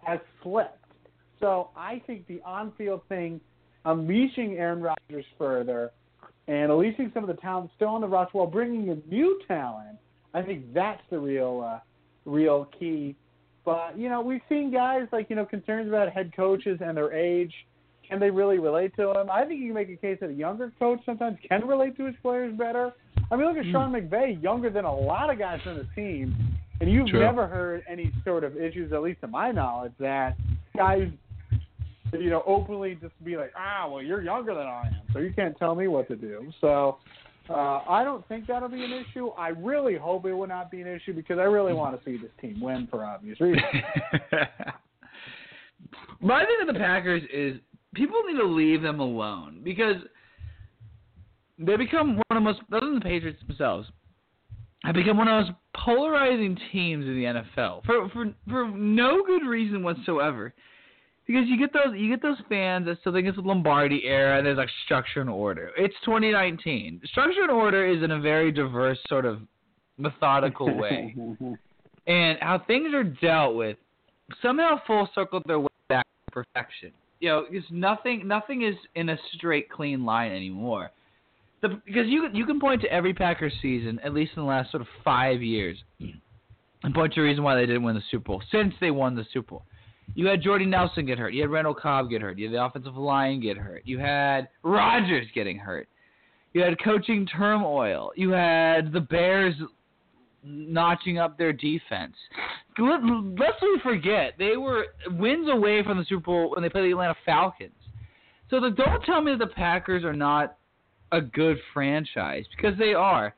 [0.03, 0.84] has slipped.
[1.39, 3.41] So I think the on-field thing,
[3.83, 5.91] unleashing Aaron Rodgers further,
[6.47, 9.97] and unleashing some of the talent still on the roster while bringing in new talent,
[10.33, 11.79] I think that's the real, uh,
[12.25, 13.15] real key.
[13.63, 17.13] But you know, we've seen guys like you know concerns about head coaches and their
[17.13, 17.53] age.
[18.07, 19.31] Can they really relate to them?
[19.31, 22.05] I think you can make a case that a younger coach sometimes can relate to
[22.05, 22.93] his players better.
[23.31, 26.35] I mean, look at Sean McVay, younger than a lot of guys on the team,
[26.79, 27.21] and you've True.
[27.21, 30.37] never heard any sort of issues, at least to my knowledge, that
[30.77, 31.09] guys
[32.21, 35.33] you know, openly just be like, ah, well, you're younger than I am, so you
[35.33, 36.51] can't tell me what to do.
[36.61, 36.97] So
[37.49, 39.29] uh, I don't think that'll be an issue.
[39.29, 42.17] I really hope it will not be an issue because I really want to see
[42.17, 43.63] this team win for obvious reasons.
[46.21, 47.59] My thing with the Packers is
[47.93, 49.97] people need to leave them alone because
[51.59, 53.87] they become one of the most, other than the Patriots themselves,
[54.83, 59.23] have become one of the most polarizing teams in the NFL for for for no
[59.25, 60.53] good reason whatsoever.
[61.27, 64.37] Because you get those you get those fans that still think it's the Lombardi era
[64.37, 65.71] and there's like structure and order.
[65.75, 67.01] It's 2019.
[67.05, 69.39] Structure and order is in a very diverse sort of
[69.97, 71.15] methodical way,
[72.05, 73.77] and how things are dealt with
[74.41, 76.91] somehow full circled their way back to perfection.
[77.19, 80.91] You know, because nothing nothing is in a straight clean line anymore.
[81.61, 84.69] The, because you you can point to every Packers season, at least in the last
[84.69, 85.77] sort of five years,
[86.83, 89.15] and point to a reason why they didn't win the Super Bowl since they won
[89.15, 89.63] the Super Bowl.
[90.13, 91.33] You had Jordy Nelson get hurt.
[91.33, 92.37] You had Randall Cobb get hurt.
[92.37, 93.81] You had the offensive line get hurt.
[93.85, 95.87] You had Rodgers getting hurt.
[96.53, 98.11] You had coaching turmoil.
[98.15, 99.55] You had the Bears
[100.43, 102.13] notching up their defense.
[102.77, 106.85] Let, lest we forget, they were wins away from the Super Bowl when they played
[106.85, 107.71] the Atlanta Falcons.
[108.49, 110.57] So the, don't tell me that the Packers are not
[111.11, 113.33] a good franchise because they are.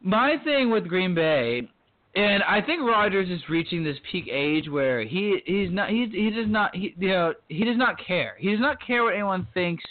[0.00, 1.68] My thing with Green Bay
[2.16, 6.30] and I think Rodgers is reaching this peak age where he he's not he he
[6.30, 8.36] does not he you know he does not care.
[8.38, 9.84] He does not care what anyone thinks.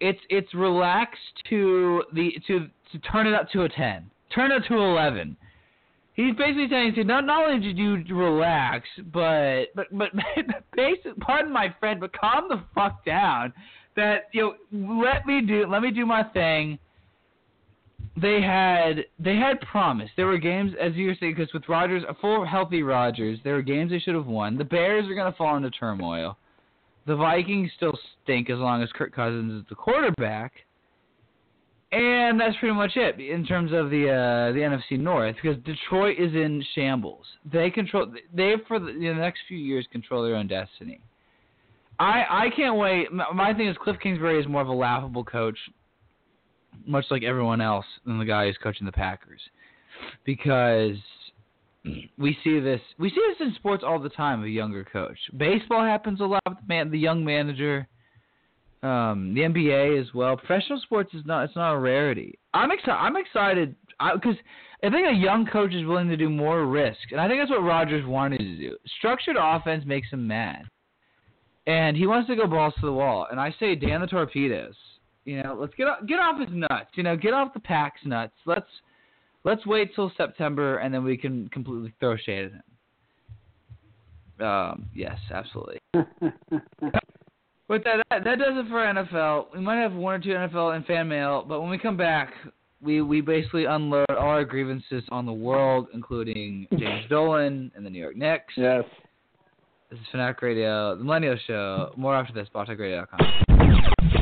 [0.00, 4.64] It's it's relaxed to the to to turn it up to a ten, turn it
[4.66, 5.36] to eleven.
[6.14, 10.10] He's basically saying to not not only did you relax, but but but
[10.76, 13.52] basically, pardon my friend, but calm the fuck down.
[13.94, 16.80] That you know, let me do let me do my thing
[18.20, 20.10] they had they had promise.
[20.16, 23.54] There were games, as you were saying, because with Rodgers, a full healthy Rodgers, there
[23.54, 24.56] were games they should have won.
[24.56, 26.36] The Bears are going to fall into turmoil.
[27.06, 30.52] The Vikings still stink as long as Kirk Cousins is the quarterback.
[31.90, 36.18] And that's pretty much it in terms of the uh, the NFC North because Detroit
[36.18, 37.24] is in shambles.
[37.50, 41.00] They control they for the, the next few years control their own destiny.
[41.98, 43.10] I I can't wait.
[43.10, 45.56] My, my thing is Cliff Kingsbury is more of a laughable coach
[46.86, 49.40] much like everyone else than the guy who's coaching the Packers,
[50.24, 50.96] because
[52.16, 54.42] we see this we see this in sports all the time.
[54.44, 55.18] A younger coach.
[55.36, 57.86] Baseball happens a lot with the man, the young manager.
[58.80, 60.36] Um, the NBA as well.
[60.36, 62.38] Professional sports is not it's not a rarity.
[62.54, 62.92] I'm excited.
[62.92, 63.74] I'm excited
[64.14, 64.36] because
[64.82, 67.40] I, I think a young coach is willing to do more risk, and I think
[67.40, 68.76] that's what Rodgers wanted to do.
[68.98, 70.62] Structured offense makes him mad,
[71.66, 73.26] and he wants to go balls to the wall.
[73.28, 74.76] And I say, Dan the torpedoes.
[75.28, 76.88] You know, let's get off, get off his nuts.
[76.94, 78.32] You know, get off the Pack's nuts.
[78.46, 78.64] Let's
[79.44, 82.52] let's wait till September and then we can completely throw shade at
[84.38, 84.46] him.
[84.46, 85.80] Um, yes, absolutely.
[85.92, 86.14] but
[87.84, 89.52] that, that that does it for NFL.
[89.52, 92.32] We might have one or two NFL and fan mail, but when we come back,
[92.80, 97.90] we we basically unload all our grievances on the world, including James Dolan and the
[97.90, 98.54] New York Knicks.
[98.56, 98.84] Yes.
[99.90, 101.92] This is Fanatic Radio, the Millennial Show.
[101.98, 104.17] More after this, BlogTalkRadio.com.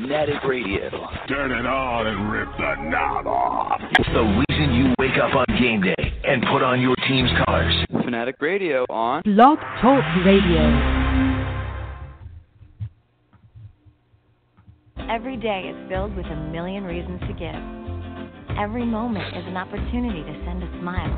[0.00, 0.88] Fanatic Radio.
[1.28, 3.80] Turn it on and rip the knob off.
[3.98, 7.74] It's the reason you wake up on game day and put on your team's colors.
[8.04, 10.64] Fanatic Radio on Blog Talk Radio.
[15.10, 18.56] Every day is filled with a million reasons to give.
[18.58, 21.14] Every moment is an opportunity to send a smile.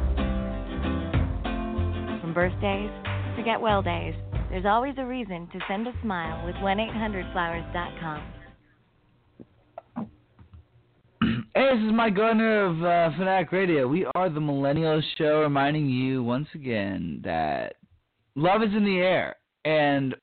[2.20, 2.90] From birthdays
[3.36, 4.14] to get well days,
[4.50, 8.41] there's always a reason to send a smile with 1-800-Flowers.com.
[11.54, 13.86] Hey, this is Mike Gardner of uh, Fanatic Radio.
[13.86, 17.74] We are the Millennial Show, reminding you once again that
[18.36, 19.36] love is in the air.
[19.66, 20.14] And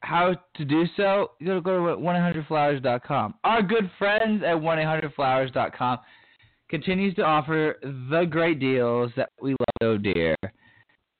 [0.00, 3.36] how to do so, you gotta go to 1-800-Flowers.com.
[3.42, 6.00] Our good friends at 1-800-Flowers.com
[6.68, 10.36] continues to offer the great deals that we love so dear.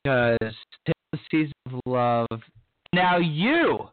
[0.04, 0.36] Because
[0.84, 2.40] the season of love.
[2.92, 3.88] Now you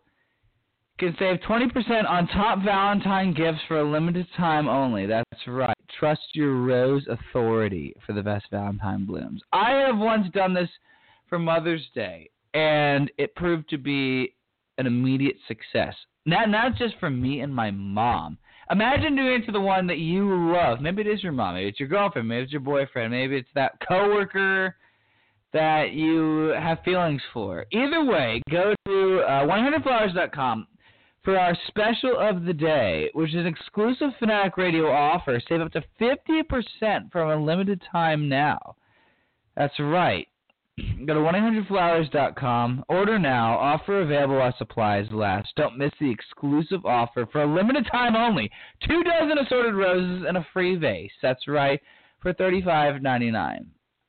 [1.01, 5.07] can save 20% on top Valentine gifts for a limited time only.
[5.07, 5.75] That's right.
[5.99, 9.41] Trust your rose authority for the best Valentine blooms.
[9.51, 10.69] I have once done this
[11.27, 14.35] for Mother's Day, and it proved to be
[14.77, 15.95] an immediate success.
[16.27, 18.37] Not not just for me and my mom.
[18.69, 20.81] Imagine doing it to the one that you love.
[20.81, 21.55] Maybe it is your mom.
[21.55, 22.27] Maybe it's your girlfriend.
[22.27, 23.11] Maybe it's your boyfriend.
[23.11, 24.75] Maybe it's that coworker
[25.51, 27.65] that you have feelings for.
[27.71, 30.67] Either way, go to uh, 100flowers.com
[31.23, 35.39] for our special of the day, which is an exclusive Fanatic Radio offer.
[35.47, 38.75] Save up to 50% from a limited time now.
[39.55, 40.27] That's right.
[41.05, 42.85] Go to 100flowers.com.
[42.87, 43.57] Order now.
[43.57, 45.49] Offer available while supplies last.
[45.55, 48.49] Don't miss the exclusive offer for a limited time only.
[48.87, 51.11] Two dozen assorted roses and a free vase.
[51.21, 51.79] That's right.
[52.21, 53.65] For $35.99.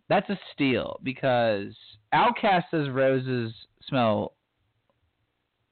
[0.08, 1.74] That's a steal because
[2.12, 3.52] Outcast says roses
[3.88, 4.34] smell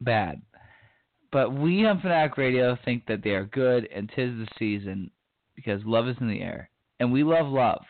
[0.00, 0.40] bad.
[1.33, 5.11] But we on Fanatic Radio think that they are good and tis the season
[5.55, 6.71] because love is in the air.
[6.99, 7.83] And we love love.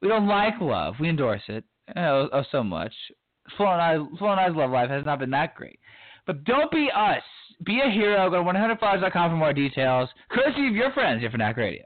[0.00, 0.94] We don't like love.
[1.00, 1.64] We endorse it.
[1.96, 2.92] Oh, oh so much.
[3.56, 5.78] Flo and I Flo and I's love life has not been that great.
[6.26, 7.22] But don't be us.
[7.64, 8.30] Be a hero.
[8.30, 10.08] Go to 100flowers.com for more details.
[10.30, 11.82] Courtesy of your friends here for Fanatic Radio.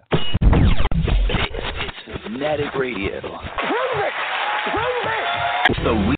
[2.23, 3.21] Fanatic Radio.
[5.69, 6.15] It's the reason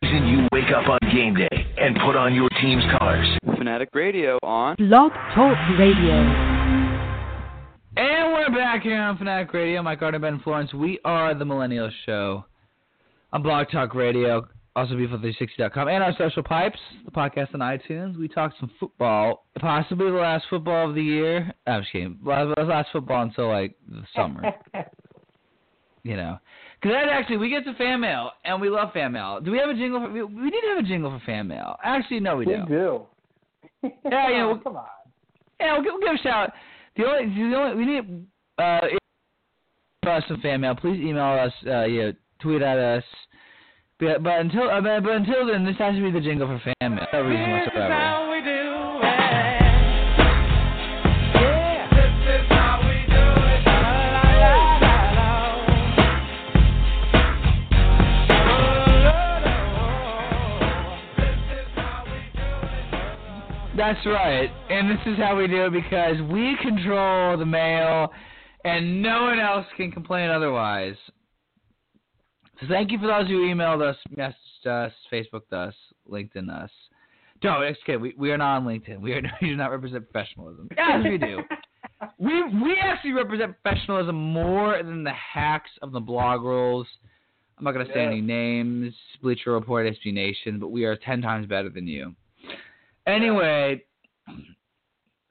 [0.71, 3.27] wake up on game day and put on your team's colors.
[3.57, 6.13] Fanatic Radio on Blog Talk Radio.
[7.97, 9.81] And we're back here on Fanatic Radio.
[9.81, 10.73] Mike Gardner, Ben Florence.
[10.73, 12.45] We are the Millennial Show
[13.33, 18.17] on Blog Talk Radio, also Beautiful360.com, and our Social Pipes, the podcast on iTunes.
[18.17, 21.53] We talk some football, possibly the last football of the year.
[21.67, 22.17] I'm just kidding.
[22.23, 24.43] Last, last football until like the summer.
[26.03, 26.39] you know,
[26.81, 29.39] because that actually we get to fan mail and we love fan mail.
[29.39, 29.99] Do we have a jingle?
[29.99, 31.75] For, we, we need to have a jingle for fan mail.
[31.83, 32.61] Actually, no, we, we do.
[32.61, 33.01] We do.
[34.09, 34.85] Yeah, you know, oh, come on.
[35.59, 36.53] Yeah, we'll, we'll give a shout.
[36.97, 38.25] The only, the only we need
[38.57, 40.75] uh, us some fan mail.
[40.75, 41.53] Please email us.
[41.65, 43.03] Uh, you know, tweet at us.
[43.99, 46.59] But, but until uh, but, but until then, this has to be the jingle for
[46.79, 47.05] fan mail.
[47.13, 47.87] No reason whatsoever.
[63.75, 64.49] That's right.
[64.69, 68.11] And this is how we do it because we control the mail
[68.65, 70.95] and no one else can complain otherwise.
[72.59, 75.73] So thank you for those who emailed us, messaged us, Facebooked us,
[76.09, 76.69] LinkedIn us.
[77.43, 77.97] No, it's okay.
[77.97, 78.99] We, we are not on LinkedIn.
[79.01, 80.69] We, are, we do not represent professionalism.
[80.77, 81.41] Yes, we do.
[82.19, 86.85] we we actually represent professionalism more than the hacks of the blog rules.
[87.57, 88.07] I'm not going to say Yeah.
[88.07, 92.15] any names, Bleacher Report, SB Nation, but we are 10 times better than you.
[93.11, 93.83] Anyway,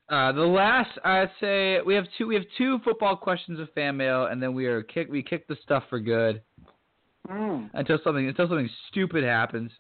[0.09, 3.97] uh, the last I'd say we have two we have two football questions of fan
[3.97, 6.43] mail, and then we are kick we kick the stuff for good
[7.29, 7.71] Mm.
[7.75, 9.71] until something until something stupid happens.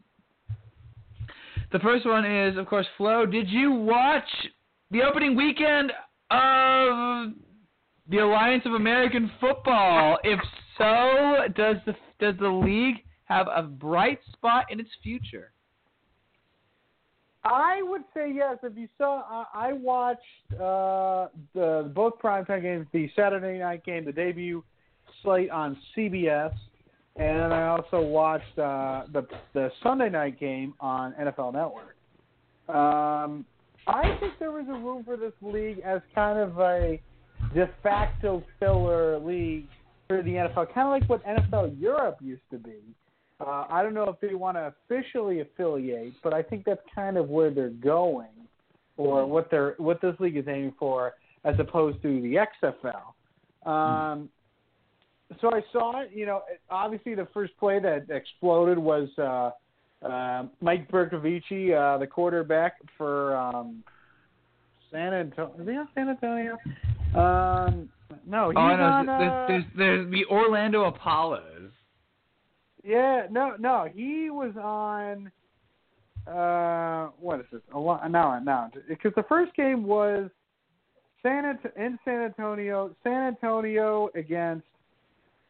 [1.72, 3.26] The first one is, of course, Flo.
[3.26, 4.28] Did you watch
[4.90, 5.90] the opening weekend
[6.30, 7.32] of
[8.08, 10.18] the Alliance of American Football?
[10.22, 10.38] If
[10.78, 15.52] so, does the does the league have a bright spot in its future?
[17.42, 18.58] I would say yes.
[18.62, 20.20] If you saw, I, I watched
[20.54, 24.62] uh, the both primetime games, the Saturday night game, the debut
[25.22, 26.52] slate on CBS,
[27.16, 31.96] and then I also watched uh, the the Sunday night game on NFL Network.
[32.68, 33.44] Um,
[33.86, 37.00] I think there was a room for this league as kind of a
[37.54, 39.66] de facto filler league
[40.06, 42.76] for the NFL, kind of like what NFL Europe used to be.
[43.40, 47.16] Uh, I don't know if they want to officially affiliate, but I think that's kind
[47.16, 48.28] of where they're going,
[48.96, 51.14] or what they're what this league is aiming for,
[51.44, 53.70] as opposed to the XFL.
[53.70, 54.28] Um,
[55.40, 56.10] so I saw it.
[56.12, 59.50] You know, obviously the first play that exploded was uh,
[60.06, 63.82] uh, Mike Bercovici, uh, the quarterback for um,
[64.90, 65.54] San Antonio.
[65.60, 66.56] Is he on San Antonio?
[67.14, 67.88] Um,
[68.26, 69.06] no, he's oh, no, on.
[69.06, 71.59] there's, uh, there's, there's the Orlando Apollos.
[72.84, 75.30] Yeah, no, no, he was on.
[76.26, 77.60] Uh, what is this?
[77.74, 80.30] A lot, no, no, because the first game was
[81.22, 84.66] San in San Antonio, San Antonio against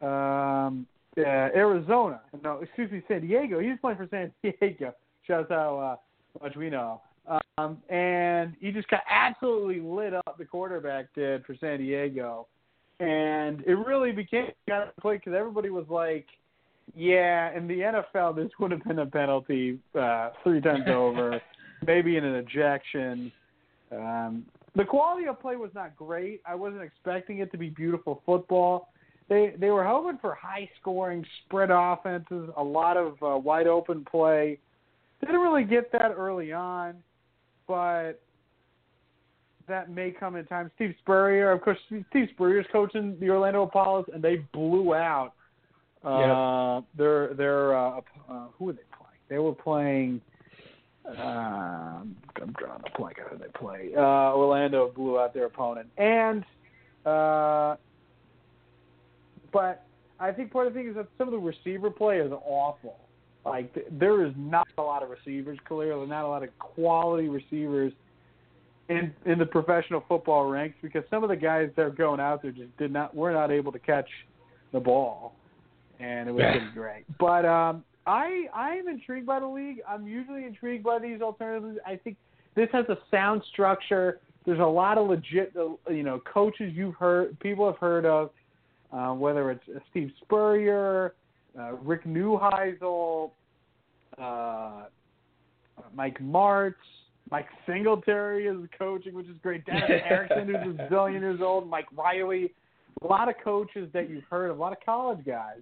[0.00, 0.86] um,
[1.18, 2.20] uh, Arizona.
[2.42, 3.60] No, excuse me, San Diego.
[3.60, 4.94] He was playing for San Diego.
[5.26, 7.02] Shows how uh, much we know.
[7.58, 10.36] Um, and he just got absolutely lit up.
[10.38, 12.46] The quarterback did for San Diego,
[12.98, 16.26] and it really became kind of play because everybody was like,
[16.94, 21.40] "Yeah, in the NFL, this would have been a penalty uh, three times over,
[21.86, 23.32] maybe in an ejection."
[23.92, 26.40] Um, the quality of play was not great.
[26.46, 28.88] I wasn't expecting it to be beautiful football.
[29.28, 34.04] They they were hoping for high scoring spread offenses, a lot of uh, wide open
[34.04, 34.58] play.
[35.20, 36.96] Didn't really get that early on,
[37.66, 38.20] but
[39.68, 40.70] that may come in time.
[40.74, 41.78] Steve Spurrier, of course,
[42.10, 45.32] Steve Spurrier's coaching the Orlando Apollos, and they blew out
[46.04, 46.84] uh, Yep.
[46.96, 49.20] their their uh, uh, who were they playing?
[49.28, 50.20] They were playing.
[51.06, 53.90] Um, I'm drawing a blank on who they play.
[53.96, 56.44] Uh, Orlando blew out their opponent, and
[57.04, 57.76] uh,
[59.52, 59.84] but
[60.18, 62.96] I think part of the thing is that some of the receiver play is awful.
[63.44, 67.92] Like there is not a lot of receivers, clearly not a lot of quality receivers
[68.90, 72.42] in in the professional football ranks because some of the guys that are going out
[72.42, 74.08] there just did not were not able to catch
[74.72, 75.34] the ball,
[76.00, 76.52] and it was Yeah.
[76.52, 77.04] pretty great.
[77.18, 79.80] But um, I I am intrigued by the league.
[79.88, 81.78] I'm usually intrigued by these alternatives.
[81.86, 82.16] I think
[82.54, 84.18] this has a sound structure.
[84.46, 88.30] There's a lot of legit, uh, you know, coaches you've heard, people have heard of,
[88.90, 91.14] uh, whether it's Steve Spurrier,
[91.58, 93.30] uh, Rick Neuheisel,
[94.18, 94.84] uh,
[95.94, 96.74] Mike Martz,
[97.30, 99.64] Mike Singletary is coaching, which is great.
[99.66, 102.52] Dennis Erickson, who's a zillion years old, Mike Riley,
[103.02, 105.60] a lot of coaches that you've heard of, a lot of college guys.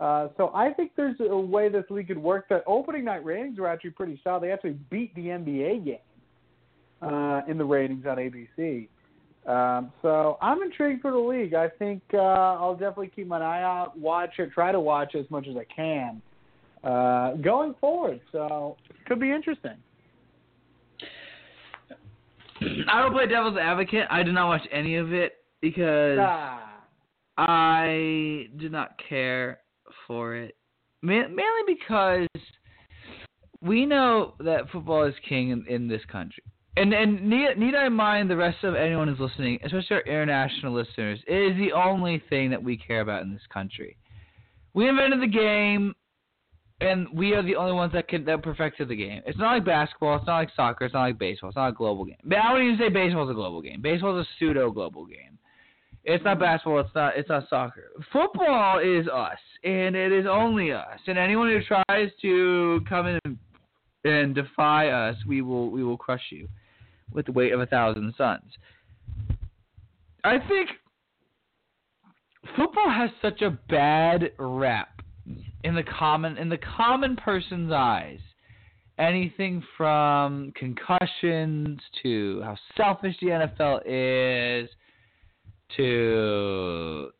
[0.00, 2.48] Uh, so I think there's a way this league could work.
[2.48, 4.42] The opening night ratings were actually pretty solid.
[4.42, 5.98] They actually beat the NBA game
[7.00, 8.88] uh, in the ratings on ABC.
[9.46, 11.54] Um, so I'm intrigued for the league.
[11.54, 15.30] I think uh, I'll definitely keep my eye out, watch it, try to watch as
[15.30, 16.22] much as I can
[16.82, 18.20] uh, going forward.
[18.32, 18.76] So
[19.06, 19.76] could be interesting.
[22.88, 24.06] I don't play devil's advocate.
[24.10, 26.80] I did not watch any of it because Ah,
[27.36, 29.60] I did not care
[30.06, 30.56] for it.
[31.02, 32.28] Mainly because
[33.60, 36.42] we know that football is king in, in this country.
[36.76, 40.72] And and need, need I mind the rest of anyone who's listening, especially our international
[40.72, 43.96] listeners, it is the only thing that we care about in this country.
[44.74, 45.94] We invented the game,
[46.80, 49.22] and we are the only ones that can that perfected the game.
[49.24, 50.16] It's not like basketball.
[50.16, 50.86] It's not like soccer.
[50.86, 51.50] It's not like baseball.
[51.50, 52.16] It's not a global game.
[52.24, 53.80] But I wouldn't even say baseball is a global game.
[53.80, 55.38] Baseball is a pseudo global game.
[56.04, 56.80] It's not basketball.
[56.80, 57.16] It's not.
[57.16, 57.90] It's not soccer.
[58.12, 60.98] Football is us, and it is only us.
[61.06, 63.38] And anyone who tries to come in
[64.04, 66.46] and, defy us, we will we will crush you
[67.10, 68.52] with the weight of a thousand suns.
[70.24, 70.70] I think
[72.54, 74.88] football has such a bad rep
[75.64, 78.20] in the common in the common person's eyes.
[78.98, 84.68] Anything from concussions to how selfish the NFL is
[85.76, 87.10] to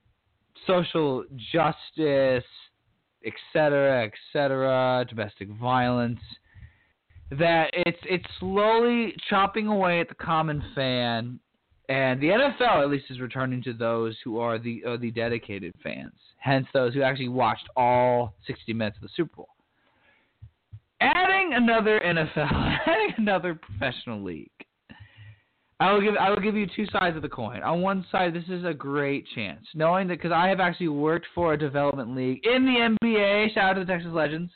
[0.66, 2.44] social justice,
[3.24, 6.20] etc., etc., domestic violence.
[7.30, 11.40] That it's it's slowly chopping away at the common fan,
[11.88, 15.74] and the NFL at least is returning to those who are the are the dedicated
[15.82, 19.48] fans, hence those who actually watched all 60 minutes of the Super Bowl.
[21.00, 24.50] Adding another NFL, adding another professional league.
[25.80, 27.62] I will give I will give you two sides of the coin.
[27.62, 31.26] On one side, this is a great chance, knowing that because I have actually worked
[31.34, 33.54] for a development league in the NBA.
[33.54, 34.52] Shout out to the Texas Legends.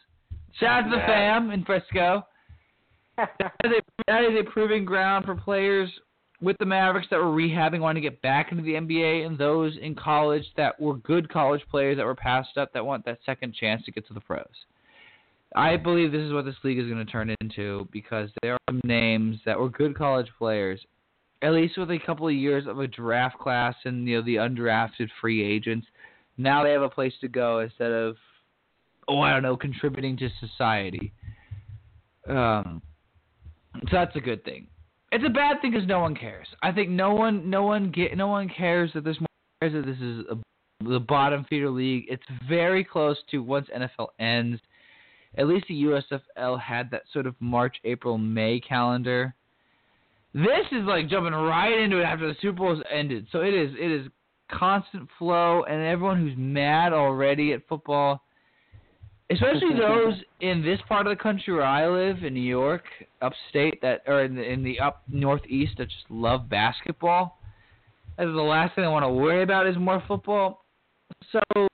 [0.60, 2.24] Shout out to the fam in Frisco.
[3.16, 5.90] that, is a, that is a proving ground for players
[6.40, 9.76] with the Mavericks that were rehabbing, wanting to get back into the NBA, and those
[9.82, 13.54] in college that were good college players that were passed up that want that second
[13.54, 14.46] chance to get to the pros.
[15.56, 18.58] I believe this is what this league is going to turn into because there are
[18.68, 20.80] some names that were good college players,
[21.42, 24.36] at least with a couple of years of a draft class and you know the
[24.36, 25.86] undrafted free agents.
[26.36, 28.16] Now they have a place to go instead of,
[29.08, 31.12] oh I don't know, contributing to society.
[32.28, 32.82] Um,
[33.74, 34.68] so that's a good thing.
[35.10, 36.46] It's a bad thing because no one cares.
[36.62, 39.16] I think no one, no one get, no one cares that this
[39.60, 40.36] cares that this is a
[40.84, 42.04] the bottom feeder league.
[42.08, 44.60] It's very close to once NFL ends.
[45.36, 49.34] At least the USFL had that sort of March, April, May calendar.
[50.38, 53.26] This is like jumping right into it after the Super Bowl has ended.
[53.32, 54.06] So it is it is
[54.48, 58.22] constant flow, and everyone who's mad already at football,
[59.30, 62.84] especially those in this part of the country where I live in New York,
[63.20, 67.40] upstate that or in the, in the up northeast that just love basketball.
[68.16, 70.64] That is the last thing I want to worry about is more football.
[71.32, 71.68] So, that's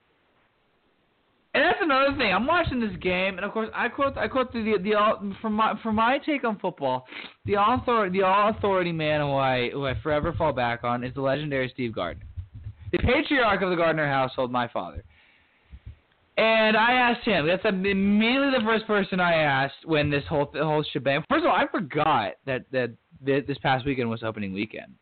[1.85, 2.32] another thing.
[2.32, 5.55] I'm watching this game, and of course, I quote I quote the the, the from
[5.55, 7.07] my from my take on football,
[7.45, 11.05] the all authority the all authority man who I who I forever fall back on
[11.05, 12.24] is the legendary Steve Gardner,
[12.93, 15.05] the patriarch of the Gardner household, my father.
[16.37, 17.47] And I asked him.
[17.47, 21.22] That's immediately the first person I asked when this whole whole shebang.
[21.30, 22.91] First of all, I forgot that that
[23.24, 24.95] this past weekend was opening weekend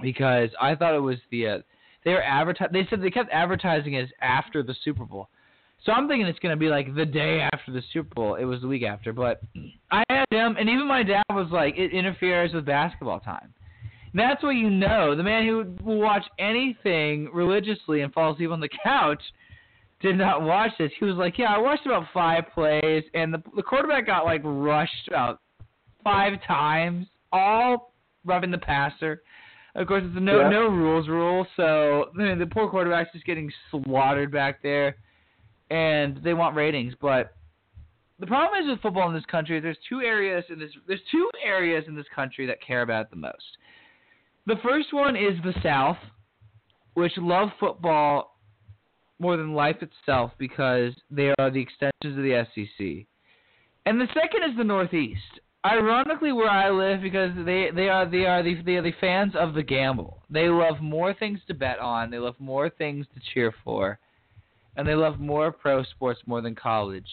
[0.00, 1.58] because I thought it was the uh,
[2.04, 2.72] they were advertising.
[2.72, 5.28] They said they kept advertising it as after the Super Bowl.
[5.84, 8.34] So I'm thinking it's going to be like the day after the Super Bowl.
[8.36, 9.42] It was the week after, but
[9.90, 13.52] I had him, and even my dad was like, it interferes with basketball time.
[14.12, 15.14] And that's what you know.
[15.14, 19.20] The man who will watch anything religiously and fall asleep on the couch
[20.00, 20.90] did not watch this.
[20.98, 24.40] He was like, yeah, I watched about five plays, and the the quarterback got like
[24.44, 25.40] rushed about
[26.02, 27.92] five times, all
[28.24, 29.22] roughing the passer.
[29.74, 30.48] Of course, it's a no Yeah.
[30.48, 34.96] no rules rule, so I mean, the poor quarterback's just getting slaughtered back there,
[35.74, 36.94] and they want ratings.
[37.00, 37.34] But
[38.20, 39.58] the problem is with football in this country.
[39.58, 40.70] There's two areas in this.
[40.86, 43.58] There's two areas in this country that care about it the most.
[44.46, 45.96] The first one is the South,
[46.94, 48.38] which love football
[49.18, 53.06] more than life itself because they are the extensions of the SEC.
[53.86, 55.20] And the second is the Northeast.
[55.66, 59.32] Ironically, where I live, because they they are they are the they are the fans
[59.34, 60.22] of the gamble.
[60.30, 62.10] They love more things to bet on.
[62.10, 63.98] They love more things to cheer for,
[64.76, 67.08] and they love more pro sports more than college.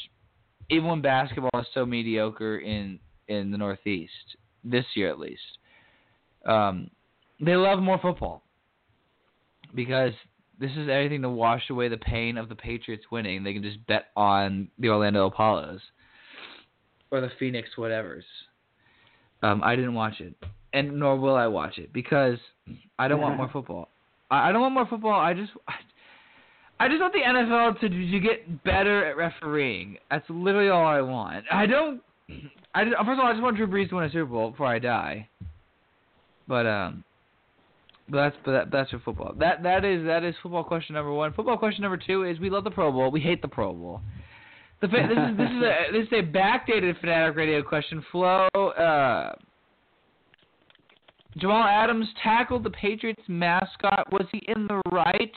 [0.70, 5.42] Even when basketball is so mediocre in in the Northeast this year, at least,
[6.46, 6.90] um,
[7.40, 8.44] they love more football
[9.74, 10.14] because
[10.60, 13.44] this is everything to wash away the pain of the Patriots winning.
[13.44, 15.82] They can just bet on the Orlando Apollos
[17.10, 18.24] or the Phoenix whatevers.
[19.44, 20.36] Um, I didn't watch it,
[20.74, 22.38] and nor will I watch it because
[23.00, 23.90] I don't want more football.
[24.30, 25.20] I, I don't want more football.
[25.20, 25.74] I just, I,
[26.82, 29.98] I just want the NFL to to get better at refereeing.
[30.10, 31.46] That's literally all I want.
[31.52, 32.02] I don't.
[32.74, 34.50] I just, first of all, I just want Drew Brees to win a Super Bowl
[34.50, 35.30] before I die.
[36.48, 37.04] But um,
[38.10, 39.36] but that's but that, that's for football.
[39.38, 41.34] That that is that is football question number one.
[41.34, 43.12] Football question number two is we love the Pro Bowl.
[43.12, 44.02] We hate the Pro Bowl.
[44.82, 48.04] The this is this is a this is a backdated fanatic radio question.
[48.12, 49.34] Flo, uh,
[51.38, 54.12] Jamal Adams tackled the Patriots mascot.
[54.12, 55.32] Was he in the right,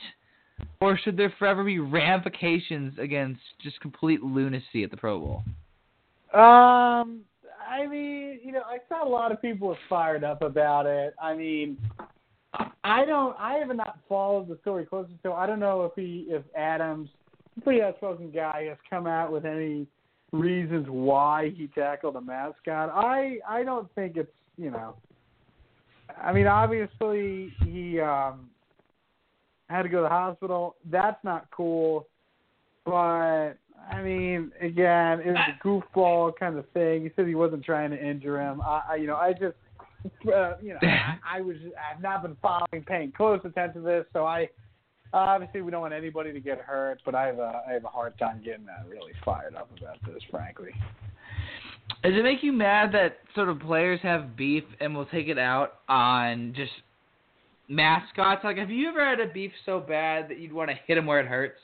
[0.81, 5.43] or should there forever be ramifications against just complete lunacy at the Pro Bowl?
[6.33, 7.21] Um,
[7.69, 11.13] I mean, you know, I saw a lot of people were fired up about it.
[11.21, 11.77] I mean,
[12.83, 16.27] I don't, I have not followed the story closely, so I don't know if he,
[16.29, 17.09] if Adams,
[17.63, 19.87] pretty outspoken guy, has come out with any
[20.31, 22.89] reasons why he tackled a mascot.
[22.93, 24.95] I, I don't think it's, you know,
[26.21, 28.49] I mean, obviously he um
[29.69, 30.75] had to go to the hospital.
[30.89, 32.07] That's not cool,
[32.85, 33.53] but
[33.91, 37.03] I mean, again, it was a goofball kind of thing.
[37.03, 38.61] He said he wasn't trying to injure him.
[38.61, 39.55] I, I you know, I just,
[40.27, 41.57] uh, you know, I, I was,
[41.91, 44.49] I've not been following, paying close attention to this, so I,
[45.13, 47.89] obviously, we don't want anybody to get hurt, but I have a, I have a
[47.89, 50.71] hard time getting uh, really fired up about this, frankly.
[52.03, 55.37] Does it make you mad that sort of players have beef and will take it
[55.37, 56.71] out on just
[57.67, 58.43] mascots?
[58.43, 61.05] Like, have you ever had a beef so bad that you'd want to hit them
[61.05, 61.59] where it hurts?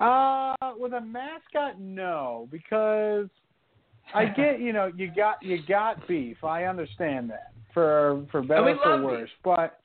[0.00, 3.28] Uh, with a mascot, no, because
[4.14, 6.42] I get, you know, you got you got beef.
[6.42, 9.80] I understand that for for better or for worse, but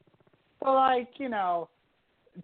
[0.62, 1.70] but like you know,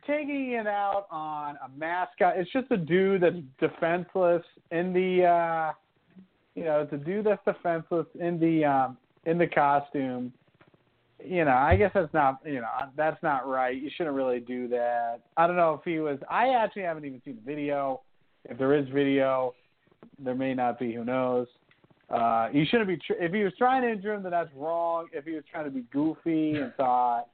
[0.06, 5.72] taking it out on a mascot, it's just a dude that's defenseless in the, uh
[6.56, 10.34] you know, it's a dude that's defenseless in the um in the costume.
[11.26, 12.68] You know, I guess that's not, you know,
[12.98, 13.76] that's not right.
[13.76, 15.20] You shouldn't really do that.
[15.38, 16.20] I don't know if he was.
[16.30, 18.02] I actually haven't even seen the video.
[18.46, 19.54] If there is video,
[20.20, 20.94] there may not be.
[20.94, 21.48] Who knows?
[22.10, 22.98] Uh, you shouldn't be.
[22.98, 25.08] Tr- if he was trying to injure him, then that's wrong.
[25.14, 27.28] If he was trying to be goofy and thought,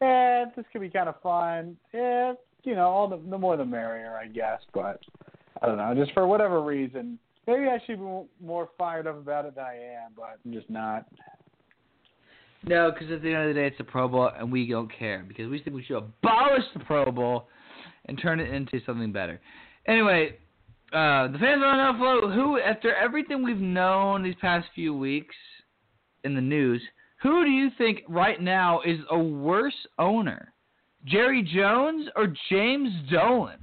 [0.00, 2.32] eh, this could be kind of fun, eh,
[2.64, 4.60] you know, all the, the more the merrier, I guess.
[4.72, 5.00] But
[5.62, 5.94] I don't know.
[5.94, 9.74] Just for whatever reason, maybe I should be more fired up about it than I
[9.74, 11.06] am, but I'm just not.
[12.64, 14.90] No, because at the end of the day, it's the Pro Bowl, and we don't
[14.92, 17.48] care because we think we should abolish the Pro Bowl
[18.06, 19.40] and turn it into something better.
[19.86, 20.36] Anyway,
[20.92, 25.34] uh, the fans on to know, who, after everything we've known these past few weeks
[26.24, 26.82] in the news,
[27.22, 30.52] who do you think right now is a worse owner,
[31.04, 33.58] Jerry Jones or James Dolan?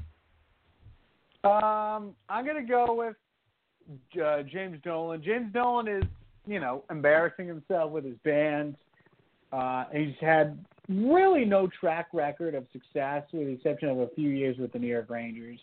[1.43, 3.15] Um, I'm gonna go with
[4.23, 5.21] uh, James Dolan.
[5.23, 6.03] James Dolan is,
[6.47, 8.75] you know, embarrassing himself with his band.
[9.51, 14.29] Uh, he's had really no track record of success, with the exception of a few
[14.29, 15.59] years with the New York Rangers.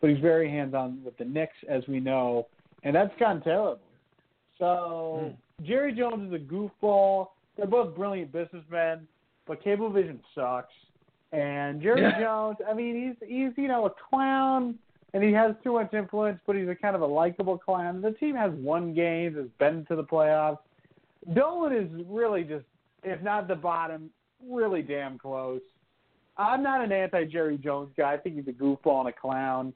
[0.00, 2.46] But he's very hands-on with the Knicks, as we know,
[2.82, 3.80] and that's gone terrible.
[4.58, 5.64] So hmm.
[5.64, 7.28] Jerry Jones is a goofball.
[7.56, 9.06] They're both brilliant businessmen,
[9.46, 10.72] but Cablevision sucks.
[11.32, 12.20] And Jerry yeah.
[12.20, 14.78] Jones, I mean, he's he's you know a clown
[15.14, 18.02] and he has too much influence, but he's a kind of a likable clown.
[18.02, 20.58] The team has won games, has been to the playoffs.
[21.32, 22.64] Dolan is really just,
[23.04, 24.10] if not the bottom,
[24.48, 25.60] really damn close.
[26.36, 28.14] I'm not an anti Jerry Jones guy.
[28.14, 29.72] I think he's a goofball and a clown,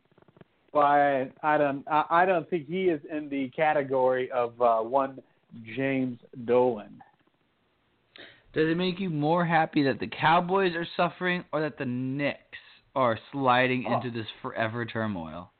[0.72, 1.84] but I don't.
[1.88, 5.20] I don't think he is in the category of uh, one
[5.76, 7.00] James Dolan.
[8.54, 12.58] Does it make you more happy that the Cowboys are suffering or that the Knicks
[12.96, 13.96] are sliding oh.
[13.96, 15.50] into this forever turmoil?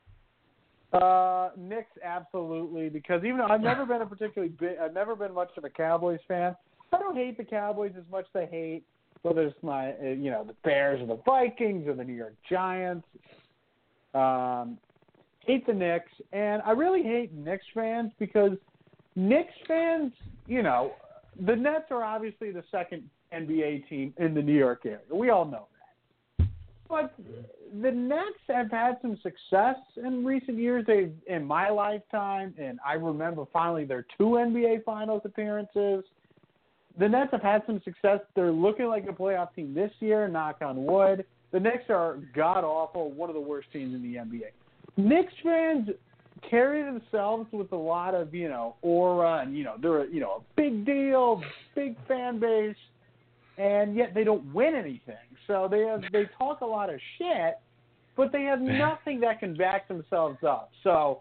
[0.91, 5.33] Uh, Knicks absolutely because even though I've never been a particularly big, I've never been
[5.33, 6.55] much of a Cowboys fan.
[6.93, 8.83] I don't hate the Cowboys as much as I hate
[9.21, 12.35] whether it's my uh, you know the Bears or the Vikings or the New York
[12.49, 13.07] Giants.
[14.13, 14.77] Um,
[15.45, 18.51] hate the Knicks, and I really hate Knicks fans because
[19.15, 20.11] Knicks fans,
[20.47, 20.93] you know,
[21.45, 24.99] the Nets are obviously the second NBA team in the New York area.
[25.11, 25.67] We all know
[26.37, 26.47] that.
[26.87, 27.13] But
[27.81, 30.85] the Nets have had some success in recent years.
[30.87, 36.03] They, in my lifetime, and I remember finally their two NBA Finals appearances.
[36.99, 38.19] The Nets have had some success.
[38.35, 40.27] They're looking like a playoff team this year.
[40.27, 41.25] Knock on wood.
[41.51, 44.51] The Knicks are god awful, one of the worst teams in the NBA.
[44.97, 45.89] Knicks fans
[46.49, 50.19] carry themselves with a lot of you know aura, and you know they're a, you
[50.19, 51.41] know a big deal,
[51.75, 52.75] big fan base
[53.59, 55.15] and yet they don't win anything.
[55.45, 57.59] So they have they talk a lot of shit,
[58.15, 60.71] but they have nothing that can back themselves up.
[60.83, 61.19] So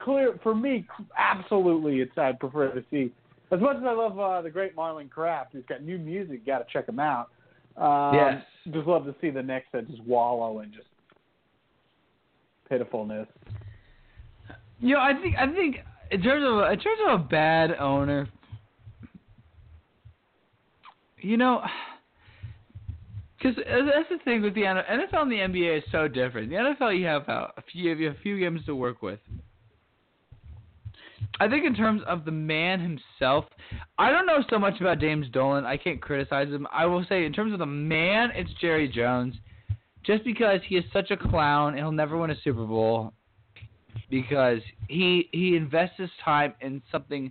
[0.00, 0.86] clear for me,
[1.16, 3.12] absolutely, it's I'd prefer to see.
[3.50, 6.58] As much as I love uh, the great Marlon Craft, who's got new music, got
[6.58, 7.30] to check him out.
[7.76, 8.42] Um, yes.
[8.74, 10.88] Just love to see the Knicks that just wallow in just
[12.68, 13.26] pitifulness.
[14.80, 15.76] You know, I think I think
[16.10, 18.28] in terms of in terms of a bad owner
[21.20, 21.62] you know,
[23.38, 24.88] because that's the thing with the NFL.
[24.88, 26.50] NFL and the NBA is so different.
[26.50, 29.20] The NFL, you have a few, you have a few games to work with.
[31.40, 33.44] I think in terms of the man himself,
[33.98, 35.64] I don't know so much about James Dolan.
[35.64, 36.66] I can't criticize him.
[36.72, 39.34] I will say in terms of the man, it's Jerry Jones,
[40.04, 43.12] just because he is such a clown and he'll never win a Super Bowl
[44.10, 47.30] because he he invests his time in something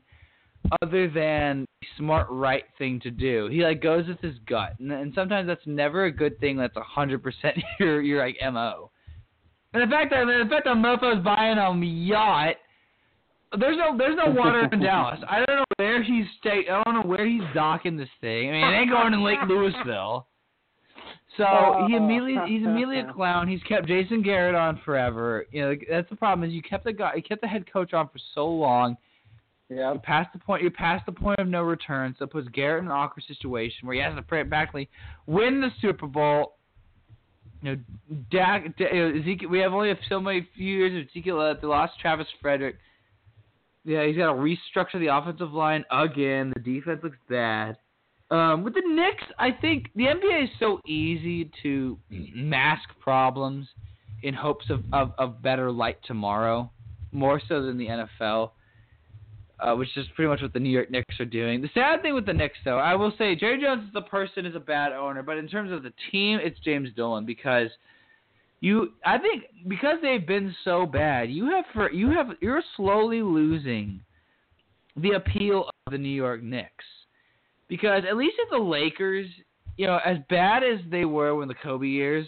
[0.82, 3.48] other than the smart right thing to do.
[3.52, 6.58] He like goes with his gut, and, and sometimes that's never a good thing.
[6.58, 8.92] That's a hundred percent your your like mo.
[9.74, 12.56] And the fact that the fact that Mofo's buying a yacht,
[13.60, 15.20] there's no there's no water in Dallas.
[15.30, 16.66] I don't know where he's stay.
[16.72, 18.50] I don't know where he's docking this thing.
[18.50, 20.26] I mean, it ain't going in Lake Lewisville.
[21.38, 23.48] So he immediately he's immediately a clown.
[23.48, 25.46] He's kept Jason Garrett on forever.
[25.52, 27.94] You know that's the problem is you kept the guy you kept the head coach
[27.94, 28.98] on for so long
[29.70, 29.94] yeah.
[29.94, 30.64] You passed the point.
[30.64, 33.86] You past the point of no return, so it puts Garrett in an awkward situation
[33.86, 34.90] where he has to pray practically
[35.26, 36.54] win the Super Bowl.
[37.62, 37.82] You know,
[38.32, 39.50] Dak, Ezekiel.
[39.50, 41.56] We have only so many few years of Ezekiel.
[41.60, 42.78] They lost Travis Frederick.
[43.88, 46.52] Yeah, he's got to restructure the offensive line again.
[46.56, 47.78] The defense looks bad.
[48.30, 53.68] Um, with the Knicks, I think the NBA is so easy to mask problems
[54.22, 56.70] in hopes of, of, of better light tomorrow,
[57.12, 58.52] more so than the NFL
[59.60, 61.62] uh, which is pretty much what the New York Knicks are doing.
[61.62, 64.46] The sad thing with the Knicks, though, I will say Jerry Jones as the person
[64.46, 67.70] is a bad owner, but in terms of the team, it's James Dolan because
[68.60, 73.22] you, I think, because they've been so bad, you have for you have you're slowly
[73.22, 74.02] losing
[74.96, 76.86] the appeal of the New York Knicks
[77.68, 79.28] because at least if the Lakers,
[79.78, 82.28] you know, as bad as they were when the Kobe years,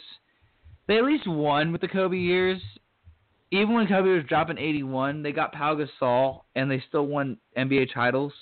[0.88, 2.62] they at least won with the Kobe years
[3.52, 7.94] even when Kobe was dropping 81, they got Pau Gasol and they still won NBA
[7.94, 8.34] titles.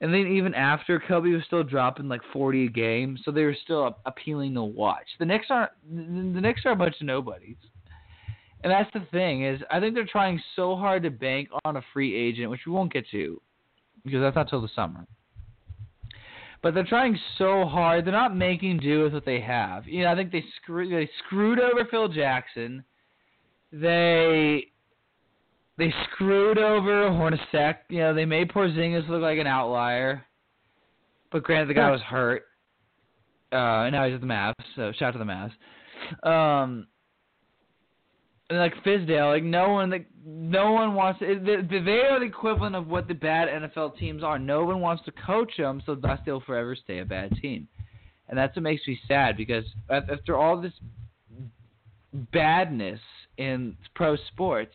[0.00, 3.56] And then even after Kobe was still dropping like 40 a game, so they were
[3.64, 5.06] still appealing to watch.
[5.18, 7.56] The Knicks are the Knicks are a bunch of nobodies.
[8.62, 11.82] And that's the thing is I think they're trying so hard to bank on a
[11.92, 13.40] free agent, which we won't get to
[14.04, 15.06] because that's not till the summer.
[16.62, 18.04] but they're trying so hard.
[18.04, 19.86] They're not making do with what they have.
[19.86, 22.84] You know, I think they screwed they screwed over Phil Jackson.
[23.72, 24.68] They
[25.78, 27.76] they screwed over Hornacek.
[27.88, 30.24] You know, they made Porzingis look like an outlier.
[31.30, 32.44] But granted, the guy was hurt.
[33.52, 34.54] Uh, and now he's at the Mavs.
[34.76, 35.52] So shout out to the Mavs.
[36.26, 36.86] Um,
[38.50, 41.20] and like Fizdale, like no one, like no one wants.
[41.20, 44.38] To, they, they are the equivalent of what the bad NFL teams are.
[44.38, 47.68] No one wants to coach them, so thus they'll forever stay a bad team,
[48.28, 50.72] and that's what makes me sad because after all this
[52.32, 53.00] badness
[53.36, 54.74] in pro sports,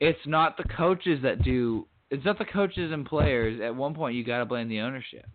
[0.00, 1.86] it's not the coaches that do.
[2.10, 3.60] It's not the coaches and players.
[3.62, 5.26] At one point, you got to blame the ownership.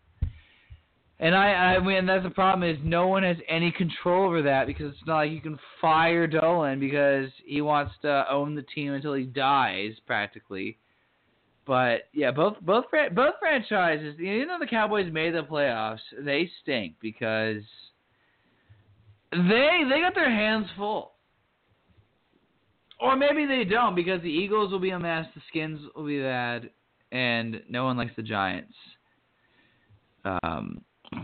[1.17, 4.67] And I, I mean, that's the problem is no one has any control over that
[4.67, 8.91] because it's not like you can fire Dolan because he wants to own the team
[8.91, 10.77] until he dies, practically.
[11.65, 15.99] But yeah, both both both franchises, you know, the Cowboys made the playoffs.
[16.19, 17.63] They stink because
[19.31, 21.13] they they got their hands full,
[23.05, 26.21] or maybe they don't because the Eagles will be a mess, the Skins will be
[26.21, 26.69] bad,
[27.11, 28.73] and no one likes the Giants.
[30.25, 30.81] Um,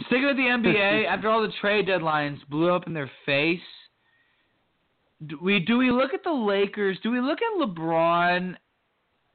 [0.07, 3.59] Sticking with the NBA, after all the trade deadlines blew up in their face,
[5.27, 6.97] do we do we look at the Lakers?
[7.03, 8.55] Do we look at LeBron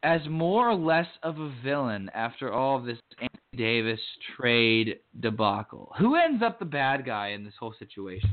[0.02, 4.00] as more or less of a villain after all of this Anthony Davis
[4.36, 5.92] trade debacle?
[5.98, 8.30] Who ends up the bad guy in this whole situation?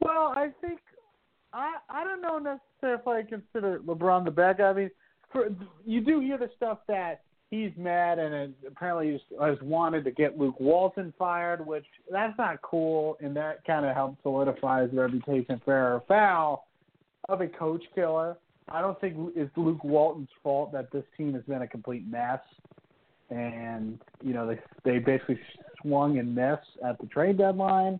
[0.00, 0.80] Well, I think
[1.52, 4.70] I I don't know necessarily if I consider LeBron the bad guy.
[4.70, 4.90] I mean,
[5.32, 5.48] for,
[5.84, 10.38] you do hear the stuff that he's mad and apparently he's, has wanted to get
[10.38, 15.60] Luke Walton fired, which that's not cool, and that kind of helps solidify his reputation
[15.64, 16.66] fair or foul
[17.28, 18.36] of a coach killer.
[18.68, 22.40] I don't think it's Luke Walton's fault that this team has been a complete mess,
[23.30, 25.40] and you know they they basically
[25.82, 27.98] swung and missed at the trade deadline.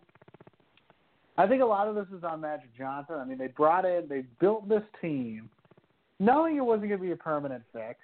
[1.37, 3.15] I think a lot of this is on Magic Johnson.
[3.15, 5.49] I mean, they brought in, they built this team,
[6.19, 7.99] knowing it wasn't going to be a permanent fix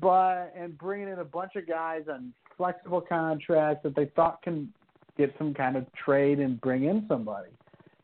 [0.00, 4.72] but and bringing in a bunch of guys on flexible contracts that they thought can
[5.16, 7.50] get some kind of trade and bring in somebody.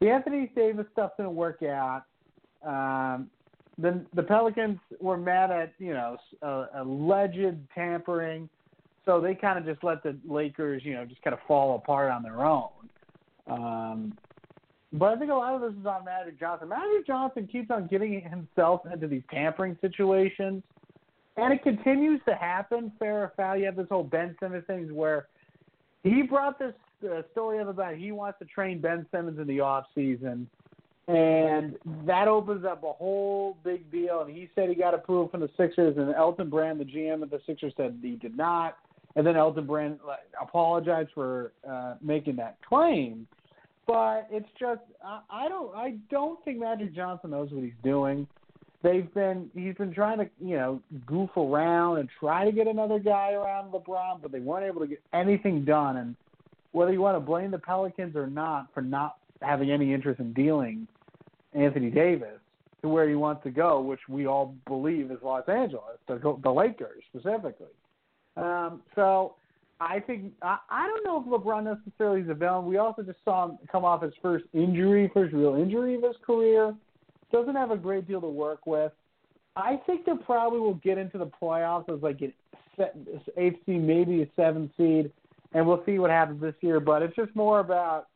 [0.00, 2.04] The Anthony Davis stuff didn't work out.
[2.64, 3.30] Um,
[3.78, 8.48] the the Pelicans were mad at you know uh, alleged tampering,
[9.04, 12.10] so they kind of just let the Lakers you know just kind of fall apart
[12.10, 12.70] on their own.
[13.46, 14.16] Um,
[14.92, 16.68] but I think a lot of this is on Magic Johnson.
[16.68, 20.62] Magic Johnson keeps on getting himself into these tampering situations
[21.36, 22.92] and it continues to happen.
[22.98, 25.28] Fair or foul, you have this whole Ben Simmons thing where
[26.02, 26.74] he brought this
[27.04, 30.48] uh, story up about he wants to train Ben Simmons in the off season,
[31.08, 31.76] and
[32.06, 34.22] that opens up a whole big deal.
[34.22, 37.30] And he said he got approval from the Sixers, and Elton Brand, the GM of
[37.30, 38.76] the Sixers, said he did not.
[39.14, 39.98] And then Elton Brand
[40.40, 43.26] apologized for uh, making that claim.
[43.86, 48.26] But it's just I, I don't I don't think Magic Johnson knows what he's doing
[48.82, 52.98] they've been he's been trying to you know goof around and try to get another
[52.98, 55.96] guy around LeBron, but they weren't able to get anything done.
[55.96, 56.16] And
[56.72, 60.32] whether you want to blame the Pelicans or not for not having any interest in
[60.32, 60.86] dealing
[61.54, 62.38] Anthony Davis
[62.82, 66.50] to where he wants to go, which we all believe is Los Angeles, the, the
[66.50, 67.68] Lakers specifically.
[68.36, 69.34] Um, so
[69.80, 72.66] I think I, I don't know if LeBron necessarily is a villain.
[72.66, 76.16] We also just saw him come off his first injury, first real injury of his
[76.24, 76.74] career
[77.32, 78.92] doesn't have a great deal to work with.
[79.56, 82.32] I think they probably will get into the playoffs as like an
[83.36, 85.10] eighth seed, maybe a seventh seed,
[85.52, 86.78] and we'll see what happens this year.
[86.78, 88.08] But it's just more about,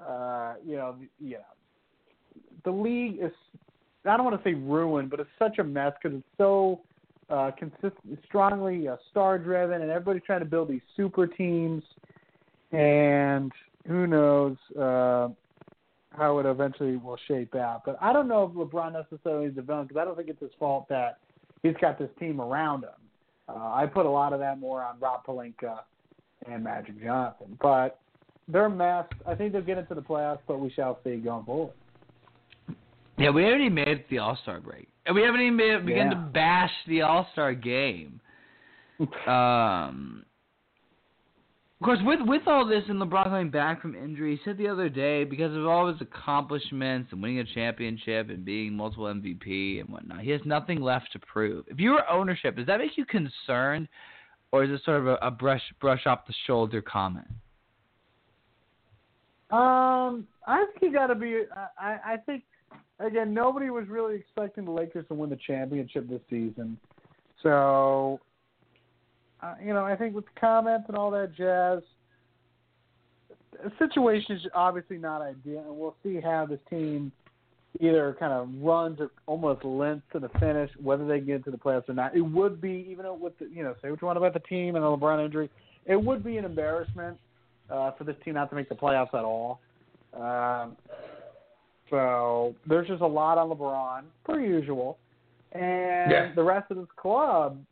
[0.00, 1.38] uh, you know, you know,
[2.64, 3.32] the league is.
[4.04, 6.80] I don't want to say ruined, but it's such a mess because it's so
[7.32, 7.50] uh,
[8.24, 11.82] strongly uh, star driven, and everybody's trying to build these super teams.
[12.72, 13.52] And
[13.86, 14.56] who knows?
[14.78, 15.28] Uh,
[16.16, 17.82] how it eventually will shape out.
[17.84, 20.40] But I don't know if LeBron necessarily is the villain because I don't think it's
[20.40, 21.18] his fault that
[21.62, 22.90] he's got this team around him.
[23.48, 25.80] Uh, I put a lot of that more on Rob Pelinka
[26.46, 27.58] and Magic Johnson.
[27.60, 27.98] But
[28.48, 29.06] they're a mess.
[29.26, 31.74] I think they'll get into the playoffs, but we shall see going forward.
[33.18, 36.14] Yeah, we even made the All Star break, and we haven't even made, begun yeah.
[36.14, 38.20] to bash the All Star game.
[39.26, 40.24] um,
[41.80, 44.68] of course, with with all this and LeBron coming back from injury, he said the
[44.68, 49.80] other day because of all his accomplishments and winning a championship and being multiple MVP
[49.80, 51.64] and whatnot, he has nothing left to prove.
[51.66, 53.88] If you were ownership, does that make you concerned,
[54.52, 57.26] or is it sort of a, a brush brush off the shoulder comment?
[59.50, 61.40] Um, I think you got to be.
[61.80, 62.44] I I think
[63.04, 66.78] again, nobody was really expecting the Lakers to win the championship this season,
[67.42, 68.20] so
[69.42, 71.82] uh, you know, I think with the comments and all that jazz,
[73.62, 77.12] the situation is obviously not ideal, and we'll see how this team
[77.80, 81.56] either kind of runs or almost limps to the finish, whether they get into the
[81.56, 82.14] playoffs or not.
[82.14, 84.76] It would be, even with the, you know, say what you want about the team
[84.76, 85.50] and the LeBron injury,
[85.86, 87.18] it would be an embarrassment
[87.70, 89.60] uh, for this team not to make the playoffs at all.
[90.14, 90.76] Um,
[91.92, 94.98] so there's just a lot on LeBron, per usual,
[95.52, 96.32] and Yeah.
[96.34, 97.62] the rest of this club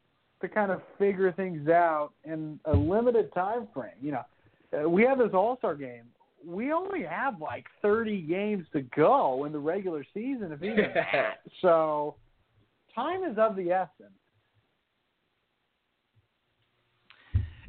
[0.42, 3.96] to kind of figure things out in a limited time frame.
[4.02, 4.24] You know,
[4.78, 6.04] uh, we have this All Star game.
[6.46, 11.40] We only have like 30 games to go in the regular season, if even that.
[11.62, 12.16] So
[12.94, 14.12] time is of the essence.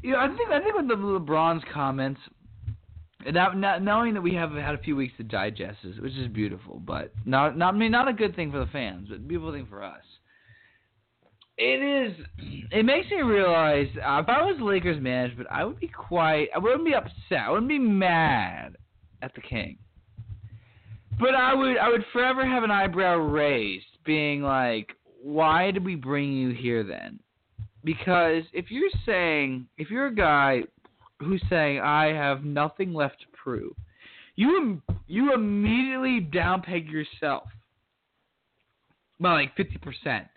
[0.01, 2.19] You know, I think I think with the LeBron's comments,
[3.29, 6.81] now, knowing that we have had a few weeks to digest this, which is beautiful,
[6.85, 9.67] but not not I mean not a good thing for the fans, but beautiful thing
[9.69, 10.03] for us.
[11.57, 12.25] It is.
[12.71, 16.47] It makes me realize uh, if I was Lakers management, I would be quite.
[16.55, 17.39] I wouldn't be upset.
[17.45, 18.77] I wouldn't be mad
[19.21, 19.77] at the king.
[21.19, 21.77] But I would.
[21.77, 26.83] I would forever have an eyebrow raised, being like, "Why did we bring you here
[26.83, 27.19] then?"
[27.83, 30.63] Because if you're saying, if you're a guy
[31.21, 33.73] who's saying, "I have nothing left to prove,"
[34.35, 37.43] you you immediately downpeg yourself
[39.19, 40.27] by like fifty percent.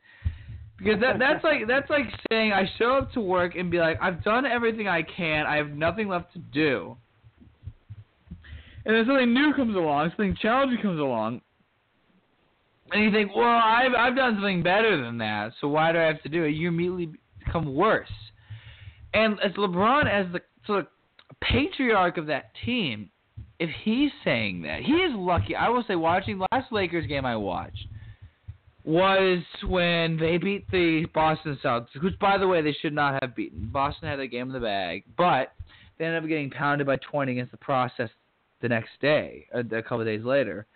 [0.78, 3.98] Because that that's like that's like saying I show up to work and be like
[4.02, 5.46] I've done everything I can.
[5.46, 6.96] I have nothing left to do,
[8.84, 11.40] and then something new comes along something challenging comes along,
[12.92, 16.02] and you think well I've I've done something better than that so why do I
[16.02, 16.50] have to do it?
[16.50, 17.12] You immediately
[17.44, 18.12] become worse,
[19.12, 20.88] and as LeBron as the sort
[21.28, 23.10] the patriarch of that team,
[23.58, 27.36] if he's saying that he is lucky I will say watching last Lakers game I
[27.36, 27.86] watched
[28.84, 33.34] was when they beat the Boston Celtics, which, by the way, they should not have
[33.34, 33.70] beaten.
[33.72, 35.54] Boston had that game in the bag, but
[35.98, 38.10] they ended up getting pounded by 20 against the process
[38.60, 40.66] the next day, a, a couple of days later.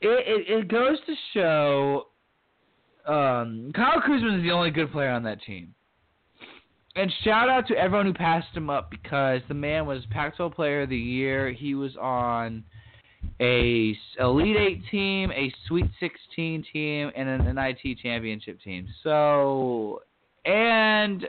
[0.00, 2.06] It, it, it goes to show
[3.06, 5.74] um, Kyle Kuzma is the only good player on that team.
[6.96, 10.82] And shout out to everyone who passed him up because the man was Pac-12 Player
[10.82, 11.50] of the Year.
[11.50, 12.62] He was on
[13.40, 18.86] a Elite Eight team, a Sweet 16 team, and an NIT championship team.
[19.02, 20.02] So,
[20.44, 21.26] and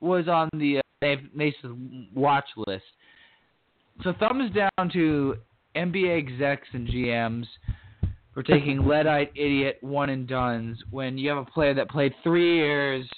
[0.00, 2.84] was on the uh, Nation's watch list.
[4.04, 5.36] So, thumbs down to
[5.74, 7.46] NBA execs and GMs
[8.32, 12.58] for taking lead-eyed idiot one and duns when you have a player that played three
[12.58, 13.08] years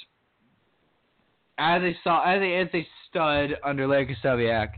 [1.58, 4.70] as a saw as a as a stud under Larry Krystkowiak.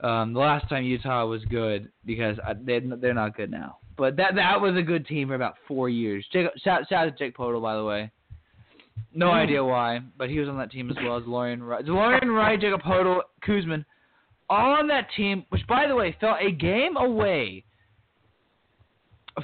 [0.00, 3.78] Um, the last time Utah was good because I, they they're not good now.
[3.96, 6.26] But that that was a good team for about four years.
[6.32, 8.10] Jake, shout, shout out to Jake Poeltl, by the way.
[9.12, 9.34] No Hmm.
[9.36, 11.84] idea why, but he was on that team as well as Lorian Wright.
[11.84, 13.84] Lorian Wright, Jacob Poeltl, Kuzman,
[14.50, 17.64] all on that team, which by the way fell a game away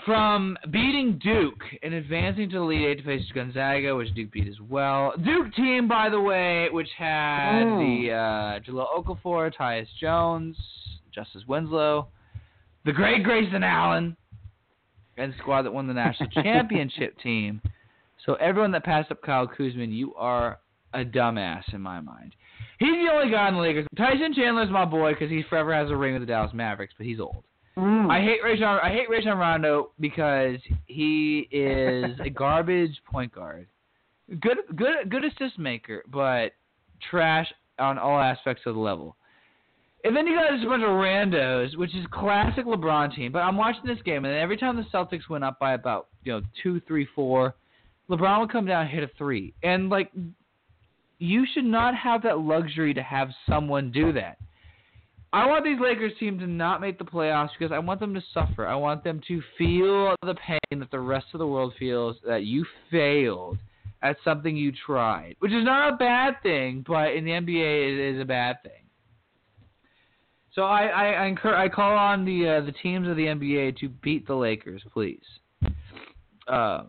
[0.04, 4.46] from beating Duke and advancing to the Elite Eight to face Gonzaga, which Duke beat
[4.48, 5.12] as well.
[5.24, 7.78] Duke team, by the way, which had Mm.
[8.06, 10.56] the uh, Jahlil Okafor, Tyus Jones,
[11.12, 12.06] Justice Winslow,
[12.84, 14.16] the great Grayson Allen,
[15.16, 17.60] and the squad that won the national championship team.
[18.24, 20.60] So everyone that passed up Kyle Kuzman, you are
[20.94, 22.34] a dumbass in my mind.
[22.78, 23.86] He's the only guy in the Lakers.
[23.96, 27.06] Tyson Chandler's my boy because he forever has a ring with the Dallas Mavericks, but
[27.06, 27.44] he's old.
[27.80, 28.10] Mm.
[28.10, 28.78] I hate Rajon.
[28.82, 33.66] I hate Rajon Rondo because he is a garbage point guard.
[34.40, 36.52] Good, good, good assist maker, but
[37.10, 37.46] trash
[37.78, 39.16] on all aspects of the level.
[40.04, 43.32] And then you got this bunch of randos, which is classic LeBron team.
[43.32, 46.32] But I'm watching this game, and every time the Celtics went up by about you
[46.32, 47.54] know two, three, four,
[48.10, 49.54] LeBron would come down and hit a three.
[49.62, 50.12] And like,
[51.18, 54.36] you should not have that luxury to have someone do that.
[55.32, 58.22] I want these Lakers team to not make the playoffs because I want them to
[58.34, 58.66] suffer.
[58.66, 62.44] I want them to feel the pain that the rest of the world feels that
[62.44, 63.58] you failed
[64.02, 68.16] at something you tried, which is not a bad thing, but in the NBA it
[68.16, 68.72] is a bad thing.
[70.52, 73.78] So I I I, incur, I call on the uh, the teams of the NBA
[73.78, 75.22] to beat the Lakers, please.
[76.48, 76.84] Uh,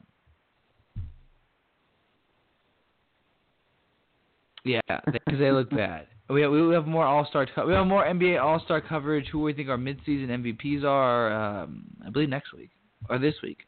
[4.64, 6.08] yeah, because they look bad.
[6.32, 7.48] We have, we have more All Star.
[7.54, 9.28] Co- we have more NBA All Star coverage.
[9.32, 11.32] Who we think our midseason MVPs are?
[11.64, 12.70] Um, I believe next week
[13.10, 13.60] or this week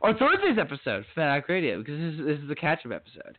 [0.00, 3.38] or Thursday's episode, Fanatic Radio, because this is, this is the catch up episode.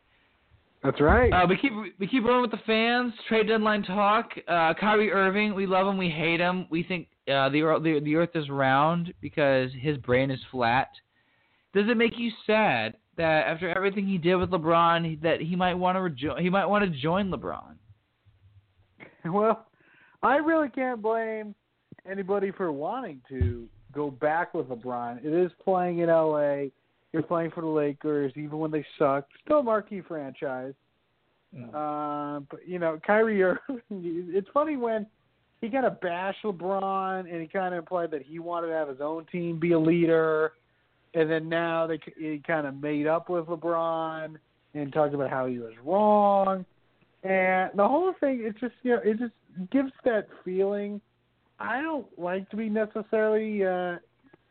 [0.82, 1.32] That's right.
[1.32, 3.12] Uh, we keep we keep rolling with the fans.
[3.28, 4.30] Trade deadline talk.
[4.48, 6.66] Uh, Kyrie Irving, we love him, we hate him.
[6.70, 10.88] We think uh, the, the the Earth is round because his brain is flat.
[11.72, 15.74] Does it make you sad that after everything he did with LeBron, that he might
[15.74, 17.76] want to rejo- he might want to join LeBron.
[19.32, 19.66] Well,
[20.22, 21.54] I really can't blame
[22.10, 25.24] anybody for wanting to go back with LeBron.
[25.24, 26.66] It is playing in LA.
[27.12, 29.26] You're playing for the Lakers, even when they suck.
[29.44, 30.74] Still a marquee franchise.
[31.54, 31.68] Mm.
[31.74, 33.80] Uh, but you know, Kyrie Irving.
[33.90, 35.06] It's funny when
[35.60, 38.88] he kind of bashed LeBron, and he kind of implied that he wanted to have
[38.88, 40.52] his own team, be a leader,
[41.14, 44.36] and then now they he kind of made up with LeBron
[44.74, 46.64] and talked about how he was wrong,
[47.22, 48.42] and the whole thing.
[48.42, 51.00] it just you know, it just gives that feeling.
[51.58, 53.96] I don't like to be necessarily uh,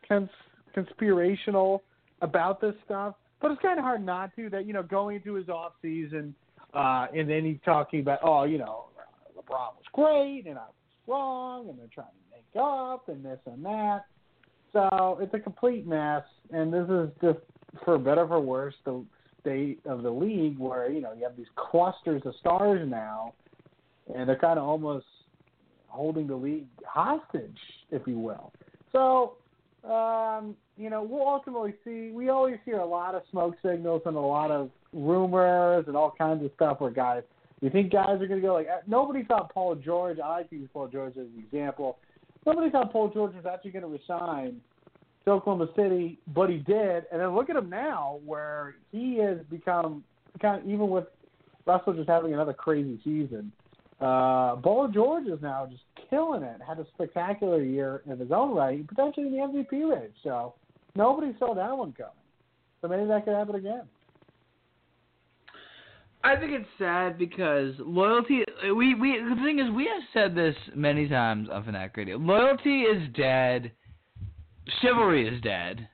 [0.07, 0.29] cons-
[0.73, 1.83] conspirational
[2.21, 4.49] about this stuff, but it's kind of hard not to.
[4.49, 6.33] That you know, going into his off season,
[6.73, 8.85] uh, and then he's talking about, oh, you know,
[9.37, 10.73] LeBron was great, and I was
[11.07, 14.05] wrong, and they're trying to make up, and this and that.
[14.71, 17.39] So it's a complete mess, and this is just,
[17.83, 19.03] for better or for worse, the
[19.41, 23.33] state of the league where you know you have these clusters of stars now,
[24.13, 25.05] and they're kind of almost
[25.87, 27.57] holding the league hostage,
[27.91, 28.51] if you will.
[28.91, 29.33] So,
[29.89, 32.11] um, you know, we'll ultimately see.
[32.11, 36.13] We always hear a lot of smoke signals and a lot of rumors and all
[36.17, 37.23] kinds of stuff where guys.
[37.61, 40.17] You think guys are going to go like nobody thought Paul George.
[40.17, 41.99] I like to use Paul George as an example.
[42.43, 44.61] Nobody thought Paul George was actually going to resign
[45.25, 47.05] to Oklahoma City, but he did.
[47.11, 50.03] And then look at him now, where he has become
[50.41, 51.05] kind of even with
[51.65, 53.51] Russell just having another crazy season.
[53.99, 56.59] Uh, Paul George is now just killing it.
[56.67, 60.09] Had a spectacular year in his own right, potentially in the MVP race.
[60.23, 60.55] So
[60.95, 62.11] nobody saw that one coming.
[62.81, 63.83] So maybe that could happen again.
[66.23, 68.43] I think it's sad because loyalty.
[68.63, 72.17] We we the thing is we have said this many times on Fanatic Radio.
[72.17, 73.71] Loyalty is dead.
[74.81, 75.87] Chivalry is dead.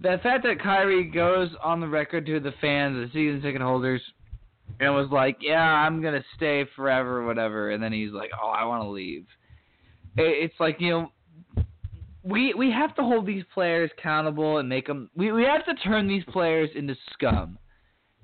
[0.00, 4.02] The fact that Kyrie goes on the record to the fans, the season ticket holders,
[4.80, 8.64] and was like, "Yeah, I'm gonna stay forever, whatever," and then he's like, "Oh, I
[8.64, 9.26] want to leave."
[10.16, 11.12] It's like you know,
[12.22, 15.10] we we have to hold these players accountable and make them.
[15.16, 17.58] We we have to turn these players into scum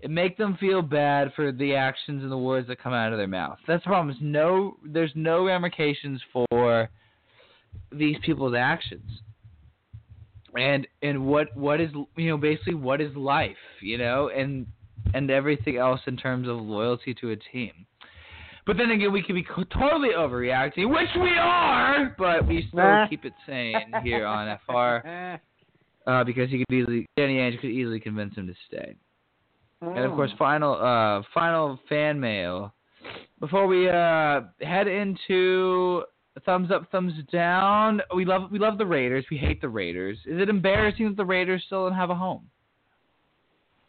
[0.02, 3.18] and make them feel bad for the actions and the words that come out of
[3.18, 3.58] their mouth.
[3.66, 4.14] That's the problem.
[4.14, 6.88] Is no, there's no ramifications for
[7.92, 9.22] these people's actions.
[10.56, 14.66] And and what what is you know basically what is life you know and
[15.14, 17.86] and everything else in terms of loyalty to a team.
[18.66, 23.24] But then again, we could be totally overreacting, which we are, but we still keep
[23.24, 25.40] it sane here on FR
[26.06, 28.94] uh, because he could easily Danny Ainge could easily convince him to stay.
[29.80, 32.74] And of course, final uh, final fan mail.
[33.40, 36.02] Before we uh, head into
[36.44, 39.24] thumbs up, thumbs down, we love we love the Raiders.
[39.30, 40.18] We hate the Raiders.
[40.26, 42.48] Is it embarrassing that the Raiders still don't have a home?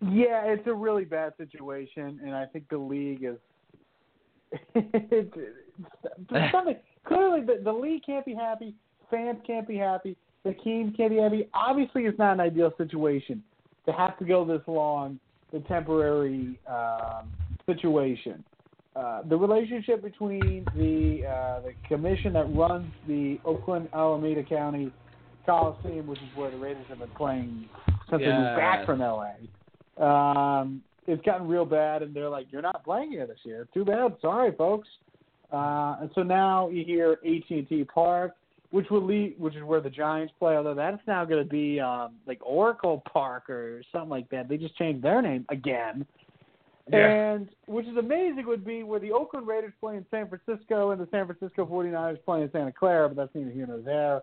[0.02, 3.38] Yeah, it's a really bad situation, and I think the league is.
[7.06, 8.74] clearly the, the league can't be happy.
[9.12, 10.18] Fans can't be happy.
[10.44, 11.50] The team can't be happy.
[11.54, 13.44] Obviously, it's not an ideal situation
[13.86, 15.20] to have to go this long
[15.52, 17.32] the temporary um,
[17.66, 18.44] situation.
[18.96, 24.92] Uh, the relationship between the uh, the commission that runs the Oakland Alameda County
[25.46, 27.70] Coliseum, which is where the Raiders have been playing
[28.10, 28.32] since yes.
[28.32, 29.34] they moved back from LA,
[30.04, 33.68] um, it's gotten real bad, and they're like, "You're not playing here this year.
[33.74, 34.16] Too bad.
[34.22, 34.88] Sorry, folks."
[35.52, 38.36] Uh, and so now you hear AT&T Park,
[38.72, 40.56] which will lead, which is where the Giants play.
[40.56, 44.48] Although that's now going to be um, like Oracle Park or something like that.
[44.48, 46.06] They just changed their name again.
[46.92, 47.34] Yeah.
[47.34, 51.00] And which is amazing would be where the Oakland Raiders play in San Francisco and
[51.00, 54.22] the San Francisco 49ers play in Santa Clara, but that's neither here nor there.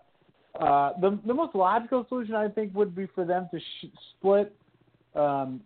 [0.61, 3.87] Uh, the the most logical solution I think would be for them to sh-
[4.19, 4.57] split
[5.15, 5.61] um,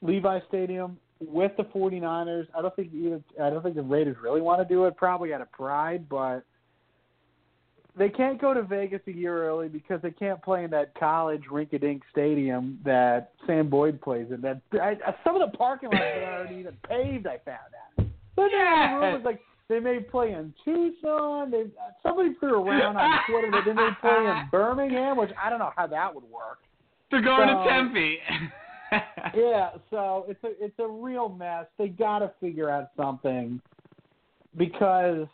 [0.00, 2.46] Levi Stadium with the 49ers.
[2.56, 5.34] I don't think either I don't think the Raiders really want to do it, probably
[5.34, 6.44] out of pride, but
[7.96, 11.42] they can't go to Vegas a year early because they can't play in that college
[11.50, 14.40] rink-a-dink stadium that Sam Boyd plays in.
[14.40, 17.26] That I, some of the parking lots are already even paved.
[17.26, 17.58] I found
[17.98, 18.06] out.
[18.34, 18.94] But yeah.
[18.94, 21.50] the rumors like they may play in Tucson.
[21.50, 21.64] They
[22.02, 25.72] somebody threw around on Twitter that they may play in Birmingham, which I don't know
[25.76, 26.58] how that would work.
[27.10, 28.18] They're going So- to Tempe.
[29.34, 31.66] yeah, so it's a it's a real mess.
[31.78, 33.60] They got to figure out something
[34.56, 35.26] because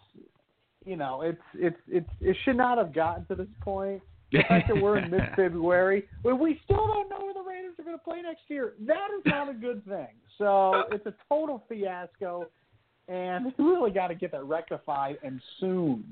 [0.89, 4.03] you know it's it's it's it should not have gotten to this point.
[4.31, 7.73] The fact that we're in mid February, when we still don't know where the Raiders
[7.79, 10.09] are going to play next year, that is not a good thing.
[10.37, 12.47] So it's a total fiasco,
[13.09, 16.05] and we really got to get that rectified and soon.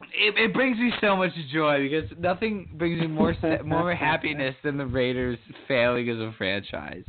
[0.00, 3.36] it, it brings me so much joy because nothing brings me more
[3.66, 7.04] more happiness than the Raiders failing as a franchise.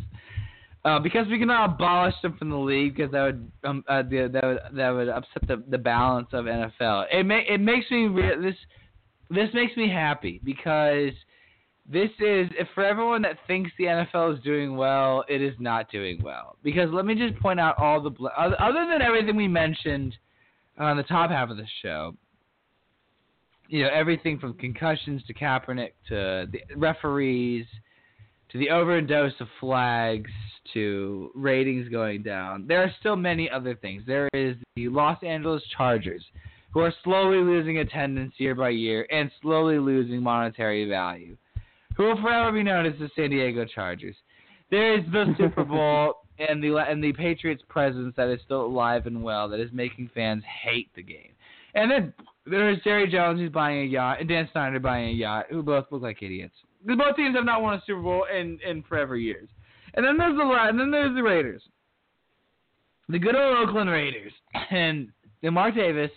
[0.86, 4.42] Uh, because we cannot abolish them from the league because that would um, uh, that
[4.44, 7.06] would that would upset the, the balance of NFL.
[7.12, 8.56] It may it makes me re- this
[9.30, 11.12] this makes me happy because
[11.92, 16.22] this is for everyone that thinks the NFL is doing well, it is not doing
[16.24, 16.56] well.
[16.64, 20.16] Because let me just point out all the other than everything we mentioned
[20.78, 22.16] on the top half of the show.
[23.68, 27.66] You know everything from concussions to Kaepernick to the referees
[28.52, 30.32] to the overdose of flags
[30.74, 32.66] to ratings going down.
[32.68, 34.04] There are still many other things.
[34.06, 36.24] There is the Los Angeles Chargers,
[36.72, 41.38] who are slowly losing attendance year by year and slowly losing monetary value,
[41.96, 44.16] who will forever be known as the San Diego Chargers.
[44.72, 49.08] There is the Super Bowl and the and the Patriots' presence that is still alive
[49.08, 51.32] and well that is making fans hate the game.
[51.76, 52.14] And then
[52.46, 55.86] there's Jerry Jones who's buying a yacht and Dan Snyder buying a yacht, who both
[55.92, 56.56] look like idiots.
[56.82, 59.50] Because both teams have not won a Super Bowl in, in forever years.
[59.96, 61.64] And then there's the and then there's the Raiders,
[63.08, 64.32] the good old Oakland Raiders,
[64.72, 65.10] and
[65.44, 66.12] Mark Davis,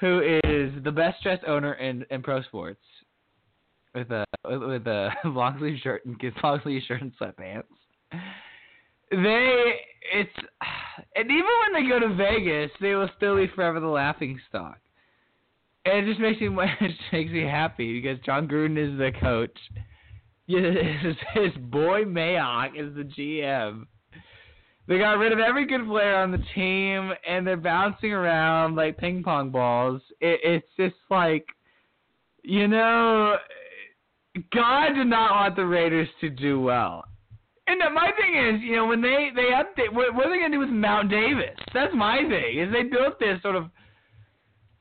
[0.00, 2.80] who is the best dressed owner in, in pro sports,
[3.94, 7.64] with a with a long sleeve shirt and long sleeve shirt and sweatpants.
[9.10, 9.74] They
[10.12, 10.30] it's
[11.16, 14.78] and even when they go to Vegas, they will still be forever the laughing stock.
[15.84, 16.48] And it just makes me
[16.80, 19.56] it makes me happy because Jon Gruden is the coach.
[20.46, 23.86] His, his boy Mayock is the GM.
[24.88, 28.98] They got rid of every good player on the team, and they're bouncing around like
[28.98, 30.02] ping pong balls.
[30.20, 31.46] It, it's just like,
[32.42, 33.36] you know,
[34.52, 37.04] God did not want the Raiders to do well.
[37.68, 40.50] And my thing is, you know, when they they update, what, what are they gonna
[40.50, 41.56] do with Mount Davis?
[41.72, 42.58] That's my thing.
[42.58, 43.70] Is they built this sort of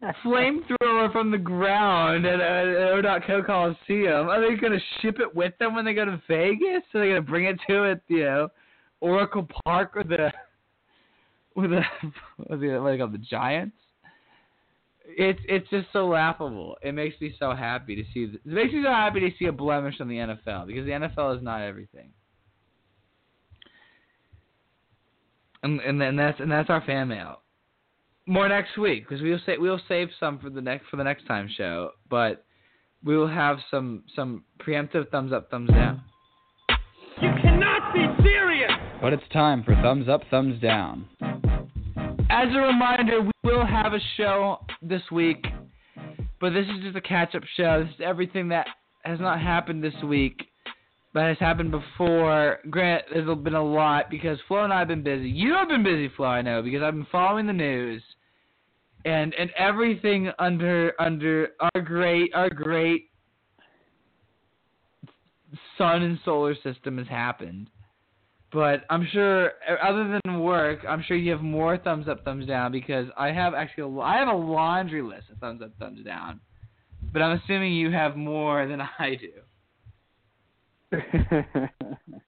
[0.24, 4.30] flamethrower from the ground at, uh, at O.Co Coliseum.
[4.30, 6.84] Are they going to ship it with them when they go to Vegas?
[6.94, 8.48] Are they going to bring it to it, you know,
[9.02, 10.32] Oracle Park with the
[11.56, 11.82] with the
[12.38, 13.76] what they call the Giants?
[15.06, 16.78] It's it's just so laughable.
[16.82, 18.32] It makes me so happy to see.
[18.34, 21.38] It makes me so happy to see a blemish on the NFL because the NFL
[21.38, 22.12] is not everything.
[25.64, 27.42] And and then that's and that's our fan mail
[28.30, 31.26] more next week because we'll say we'll save some for the next for the next
[31.26, 32.46] time show, but
[33.04, 36.02] we will have some some preemptive thumbs up, thumbs down.
[37.22, 38.72] You cannot be serious.
[39.02, 41.08] But it's time for thumbs up, thumbs down.
[42.30, 45.48] As a reminder, we will have a show this week,
[46.40, 47.84] but this is just a catch-up show.
[47.84, 48.68] This is everything that
[49.04, 50.44] has not happened this week,
[51.14, 52.60] but has happened before.
[52.70, 55.30] Grant, there's been a lot because Flo and I have been busy.
[55.30, 58.04] You have been busy, Flo, I know, because I've been following the news
[59.06, 63.10] and and everything under under our great our great
[65.78, 67.70] sun and solar system has happened.
[68.52, 69.52] But I'm sure,
[69.84, 73.54] other than work, I'm sure you have more thumbs up, thumbs down because I have
[73.54, 76.40] actually a, I have a laundry list of thumbs up, thumbs down.
[77.14, 79.32] But I'm assuming you have more than I do.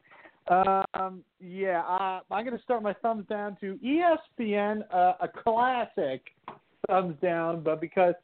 [0.51, 6.23] um, yeah, uh, I'm going to start my thumbs down to ESPN, uh, a classic
[6.87, 8.15] thumbs down, but because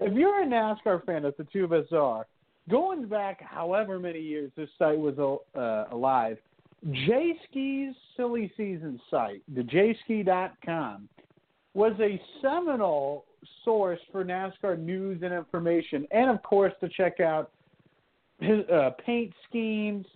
[0.00, 2.26] if you're a NASCAR fan, as the two of us are,
[2.68, 5.18] going back however many years this site was
[5.54, 6.38] uh, alive,
[6.90, 11.08] J Ski's silly season site, the jayski.com,
[11.74, 13.24] was a seminal
[13.64, 17.50] source for NASCAR news and information, and of course to check out
[18.40, 20.06] his, uh, paint schemes,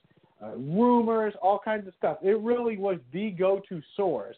[0.43, 2.19] uh, rumors, all kinds of stuff.
[2.23, 4.36] It really was the go-to source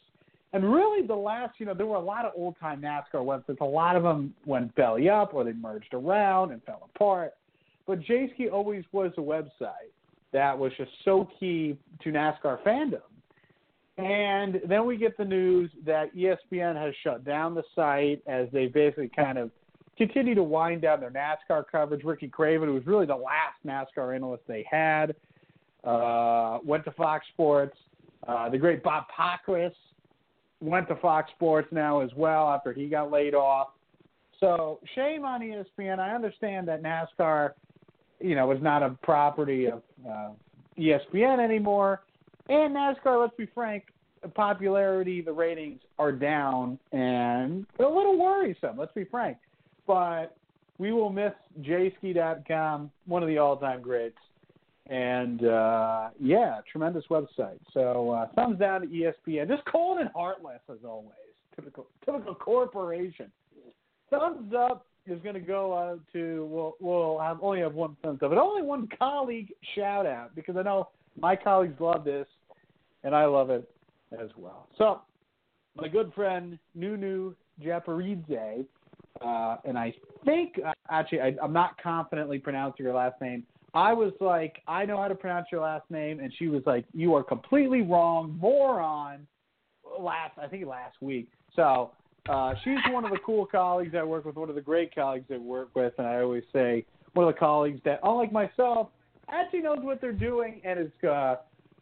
[0.55, 3.61] and really, the last, you know, there were a lot of old time NASCAR websites.
[3.61, 7.35] A lot of them went belly up or they merged around and fell apart.
[7.89, 9.91] But Jayski always was a website
[10.33, 13.01] that was just so key to NASCAR fandom.
[13.99, 18.67] And then we get the news that ESPN has shut down the site as they
[18.67, 19.51] basically kind of
[19.99, 22.05] continue to wind down their NASCAR coverage.
[22.05, 25.17] Ricky Craven, who was really the last NASCAR analyst they had,
[25.85, 27.77] uh, went to Fox Sports.
[28.27, 29.73] Uh, the great Bob Pockrass
[30.61, 33.69] went to Fox Sports now as well after he got laid off.
[34.41, 35.99] So shame on ESPN.
[35.99, 37.53] I understand that NASCAR,
[38.21, 40.31] you know, is not a property of uh,
[40.79, 42.03] ESPN anymore.
[42.49, 43.85] And NASCAR, let's be frank,
[44.23, 48.77] the popularity, the ratings are down and a little worrisome.
[48.77, 49.39] Let's be frank.
[49.87, 50.37] But
[50.79, 54.19] we will miss jayski.com, one of the all-time greats.
[54.89, 57.59] And uh, yeah, tremendous website.
[57.73, 59.49] So uh, thumbs down to ESPN.
[59.49, 61.13] Just cold and heartless as always.
[61.57, 63.31] Typical, typical corporation.
[64.11, 68.31] Thumbs up is going to go to we'll we'll have only have one thumbs up,
[68.31, 70.89] but only one colleague shout out because I know
[71.21, 72.27] my colleagues love this,
[73.05, 73.69] and I love it
[74.19, 74.69] as well.
[74.79, 75.03] So,
[75.77, 78.67] my good friend Nunu Japaridze,
[79.21, 79.95] uh, and I
[80.25, 83.45] think uh, actually I, I'm not confidently pronouncing your last name.
[83.75, 86.85] I was like, I know how to pronounce your last name, and she was like,
[86.95, 89.27] you are completely wrong, moron.
[89.99, 91.29] Last, I think last week.
[91.57, 91.91] So
[92.29, 95.27] uh, she's one of the cool colleagues I work with, one of the great colleagues
[95.33, 98.89] I work with, and I always say one of the colleagues that, unlike myself,
[99.29, 101.37] actually knows what they're doing and is uh,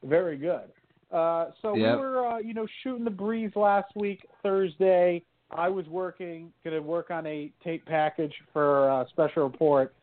[0.04, 0.70] very good.
[1.10, 1.96] Uh, so Yep.
[1.96, 5.22] we were, uh, you know, shooting the breeze last week, Thursday.
[5.50, 9.94] I was working, going to work on a tape package for uh, special report,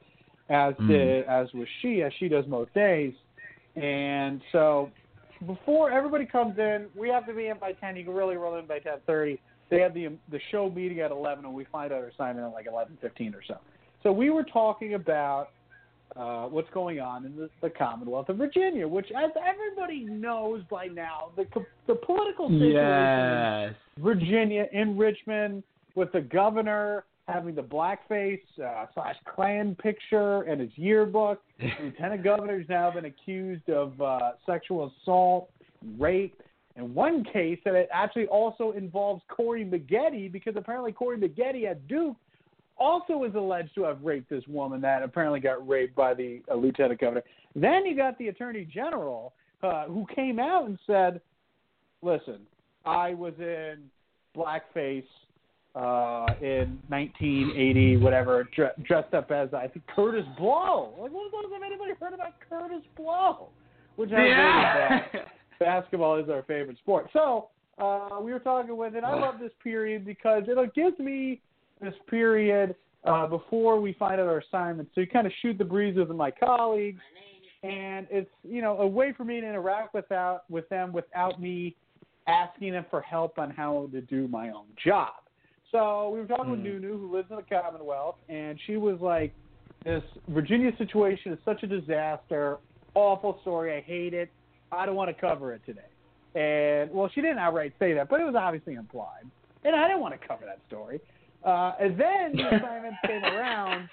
[0.49, 0.87] as Mm.
[0.87, 3.13] did as was she, as she does most days.
[3.75, 4.89] And so
[5.45, 7.95] before everybody comes in, we have to be in by ten.
[7.95, 9.39] You can really roll in by ten thirty.
[9.69, 12.53] They have the the show meeting at eleven, and we find out our assignment at
[12.53, 13.57] like eleven fifteen or so.
[14.03, 15.49] So we were talking about
[16.15, 20.87] uh, what's going on in the, the Commonwealth of Virginia, which, as everybody knows by
[20.87, 21.45] now, the
[21.85, 23.73] the political situation Yes.
[23.97, 25.63] in Virginia in Richmond
[25.95, 31.41] with the governor having the blackface uh, slash Klan picture in his yearbook.
[31.59, 35.49] The lieutenant governor's now been accused of uh, sexual assault,
[35.97, 36.41] rape.
[36.75, 41.87] In one case, that it actually also involves Corey Maggette because apparently Corey Maggette at
[41.87, 42.15] Duke
[42.77, 46.55] also is alleged to have raped this woman that apparently got raped by the uh,
[46.55, 47.23] lieutenant governor.
[47.55, 51.19] Then you got the attorney general uh, who came out and said,
[52.01, 52.39] "Listen,
[52.85, 53.89] I was in
[54.35, 55.03] blackface
[55.75, 60.93] uh, in 1980, whatever, dre- dressed up as I think Kurtis Blow.
[60.99, 63.49] Like, when was have anybody heard about Kurtis Blow?
[63.95, 65.01] Which I Yeah.
[65.59, 67.09] basketball is our favorite sport.
[67.13, 69.03] So uh, we were talking with it.
[69.03, 71.41] I love this period because it gives me
[71.81, 74.91] this period uh, before we find out our assignments.
[74.95, 77.01] So you kind of shoot the breeze with my colleagues,
[77.63, 81.75] and it's you know a way for me to interact without with them without me
[82.27, 85.13] asking them for help on how to do my own job.
[85.71, 89.33] So we were talking with Nunu, who lives in the Commonwealth, and she was like,
[89.83, 92.57] "This Virginia situation is such a disaster,
[92.95, 93.75] awful story.
[93.75, 94.31] I hate it.
[94.71, 95.81] I don't want to cover it today."
[96.35, 99.25] And well, she didn't outright say that, but it was obviously implied.
[99.63, 101.01] And I didn't want to cover that story.
[101.43, 103.89] Uh, and then the assignment came around.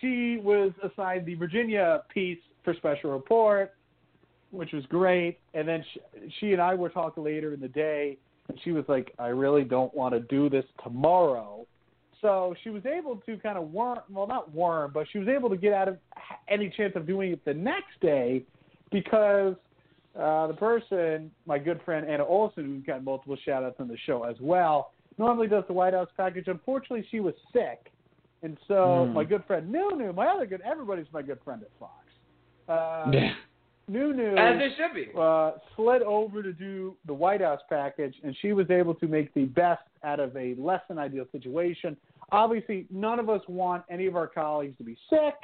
[0.00, 3.74] She was assigned the Virginia piece for special report,
[4.50, 5.38] which was great.
[5.54, 6.00] And then she,
[6.40, 8.18] she and I were talking later in the day,
[8.48, 11.66] and she was like, "I really don't want to do this tomorrow."
[12.20, 15.50] So she was able to kind of worm, well, not worm, but she was able
[15.50, 15.98] to get out of
[16.48, 18.44] any chance of doing it the next day
[18.90, 19.56] because
[20.18, 23.98] uh, the person, my good friend Anna Olson, who's got multiple shout outs on the
[24.06, 26.48] show as well, normally does the White House package.
[26.48, 27.92] Unfortunately, she was sick.
[28.42, 29.12] And so Mm.
[29.12, 31.92] my good friend Nunu, my other good, everybody's my good friend at Fox.
[32.68, 33.10] Uh,
[33.86, 35.10] Nunu As they should be.
[35.18, 39.32] uh, slid over to do the White House package, and she was able to make
[39.34, 41.96] the best out of a less than ideal situation.
[42.32, 45.34] Obviously, none of us want any of our colleagues to be sick.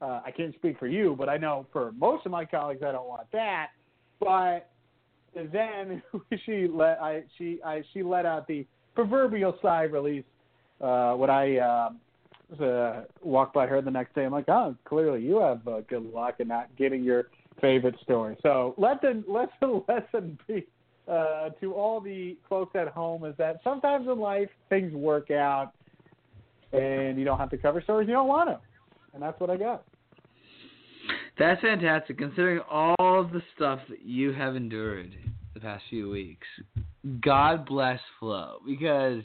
[0.00, 2.92] Uh, I can't speak for you, but I know for most of my colleagues, I
[2.92, 3.68] don't want that.
[4.20, 4.70] But
[5.34, 6.02] then
[6.46, 10.24] she let I she I she let out the proverbial sigh release
[10.80, 12.00] uh, when I um,
[12.60, 14.24] uh, walked by her the next day.
[14.24, 17.28] I'm like, oh, clearly you have uh, good luck in not getting your
[17.60, 18.36] favorite story.
[18.42, 20.66] So let the let the lesson be
[21.08, 25.72] uh, to all the folks at home is that sometimes in life things work out,
[26.72, 28.58] and you don't have to cover stories you don't want to,
[29.14, 29.84] and that's what I got.
[31.38, 35.12] That's fantastic, considering all the stuff that you have endured
[35.54, 36.46] the past few weeks.
[37.20, 39.22] God bless Flo, because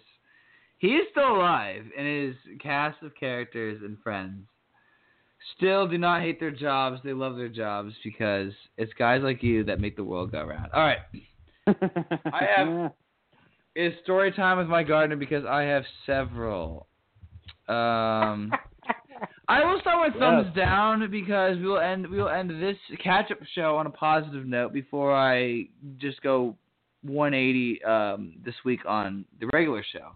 [0.78, 4.46] he is still alive, and his cast of characters and friends
[5.58, 7.00] still do not hate their jobs.
[7.04, 10.72] They love their jobs because it's guys like you that make the world go round.
[10.74, 11.00] All right.
[11.68, 12.92] I have
[13.76, 16.88] it's story time with my gardener because I have several.
[17.68, 18.52] Um,
[19.48, 23.32] I will start with thumbs down because we will end we will end this catch
[23.32, 26.56] up show on a positive note before I just go
[27.04, 30.16] 180 um, this week on the regular show.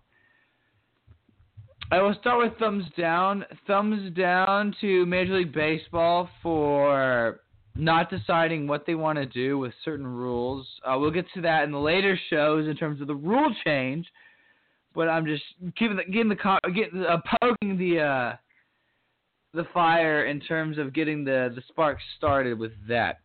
[1.92, 3.46] I will start with thumbs down.
[3.68, 7.42] Thumbs down to Major League Baseball for
[7.76, 10.66] not deciding what they want to do with certain rules.
[10.84, 14.08] Uh, we'll get to that in the later shows in terms of the rule change.
[14.96, 15.44] But I'm just
[15.78, 18.36] giving the getting the getting uh, poking the uh,
[19.54, 23.20] the fire in terms of getting the the sparks started with that.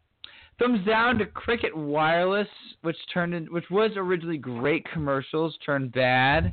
[0.59, 2.49] Thumbs down to Cricket Wireless,
[2.83, 6.53] which turned in, which was originally great commercials, turned bad.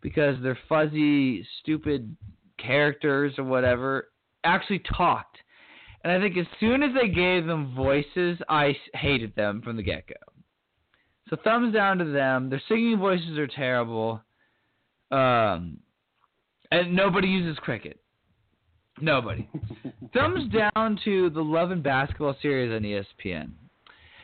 [0.00, 2.16] Because they're fuzzy, stupid
[2.58, 4.08] characters or whatever
[4.44, 5.38] actually talked.
[6.02, 9.82] And I think as soon as they gave them voices, I hated them from the
[9.82, 10.14] get go.
[11.28, 12.50] So thumbs down to them.
[12.50, 14.20] Their singing voices are terrible.
[15.10, 15.78] Um,
[16.70, 18.00] and nobody uses cricket.
[19.00, 19.48] Nobody.
[20.14, 23.50] thumbs down to the Love and Basketball series on ESPN.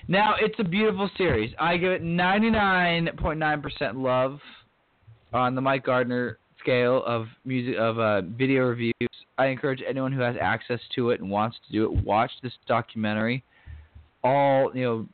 [0.08, 1.52] Now it's a beautiful series.
[1.58, 4.38] I give it 99.9% love
[5.32, 8.94] on the Mike Gardner scale of music of uh, video reviews.
[9.38, 12.52] I encourage anyone who has access to it and wants to do it watch this
[12.66, 13.44] documentary.
[14.24, 15.06] All you know,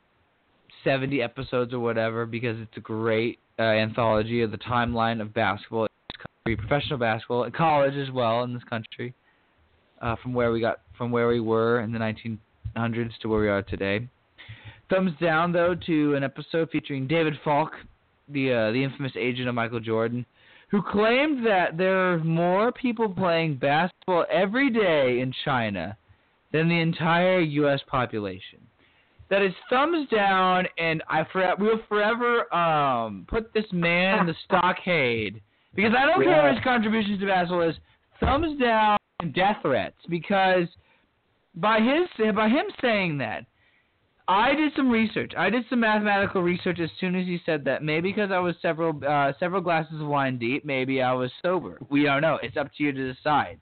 [0.83, 5.87] 70 episodes or whatever, because it's a great uh, anthology of the timeline of basketball,
[6.17, 9.13] country, professional basketball, and college as well in this country,
[10.01, 13.49] uh, from where we got from where we were in the 1900s to where we
[13.49, 14.07] are today.
[14.89, 17.71] Thumbs down though to an episode featuring David Falk,
[18.29, 20.25] the uh, the infamous agent of Michael Jordan,
[20.69, 25.97] who claimed that there are more people playing basketball every day in China
[26.51, 27.79] than the entire U.S.
[27.87, 28.59] population.
[29.29, 34.25] That is thumbs down, and I for, we will forever um, put this man in
[34.27, 35.41] the stockade
[35.75, 36.35] because I don't yeah.
[36.35, 37.75] care what his contributions to basketball is.
[38.19, 40.67] Thumbs down and death threats because
[41.55, 43.45] by his by him saying that
[44.27, 45.33] I did some research.
[45.37, 47.83] I did some mathematical research as soon as he said that.
[47.83, 50.63] Maybe because I was several uh, several glasses of wine deep.
[50.63, 51.77] Maybe I was sober.
[51.89, 52.39] We don't know.
[52.41, 53.59] It's up to you to decide.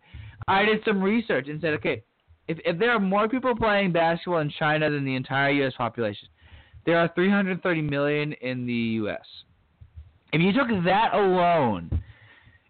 [0.47, 2.03] I did some research and said, okay,
[2.47, 5.73] if if there are more people playing basketball in China than the entire U.S.
[5.77, 6.27] population,
[6.85, 9.25] there are 330 million in the U.S.
[10.31, 12.03] If you took that alone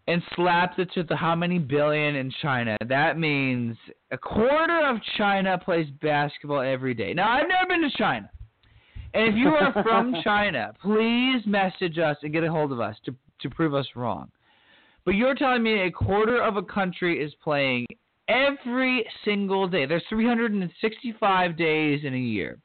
[0.07, 3.77] and slapped it to the how many billion in China, that means
[4.11, 7.13] a quarter of China plays basketball every day.
[7.13, 8.29] Now, I've never been to China.
[9.13, 12.95] And if you are from China, please message us and get a hold of us
[13.05, 14.31] to, to prove us wrong.
[15.05, 17.85] But you're telling me a quarter of a country is playing
[18.27, 19.85] every single day.
[19.85, 22.59] There's 365 days in a year.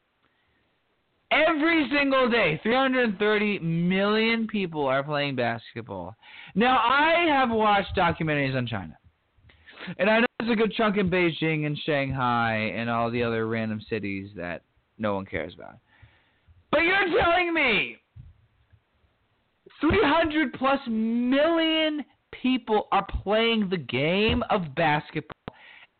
[1.31, 6.15] Every single day, 330 million people are playing basketball.
[6.55, 8.97] Now, I have watched documentaries on China.
[9.99, 13.47] And I know there's a good chunk in Beijing and Shanghai and all the other
[13.47, 14.63] random cities that
[14.99, 15.79] no one cares about.
[16.71, 17.97] But you're telling me
[19.81, 22.05] 300 plus million
[22.43, 25.55] people are playing the game of basketball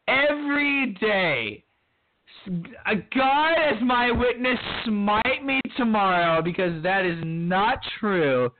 [0.09, 1.65] every day.
[2.47, 8.51] God as my witness, smite me tomorrow because that is not true.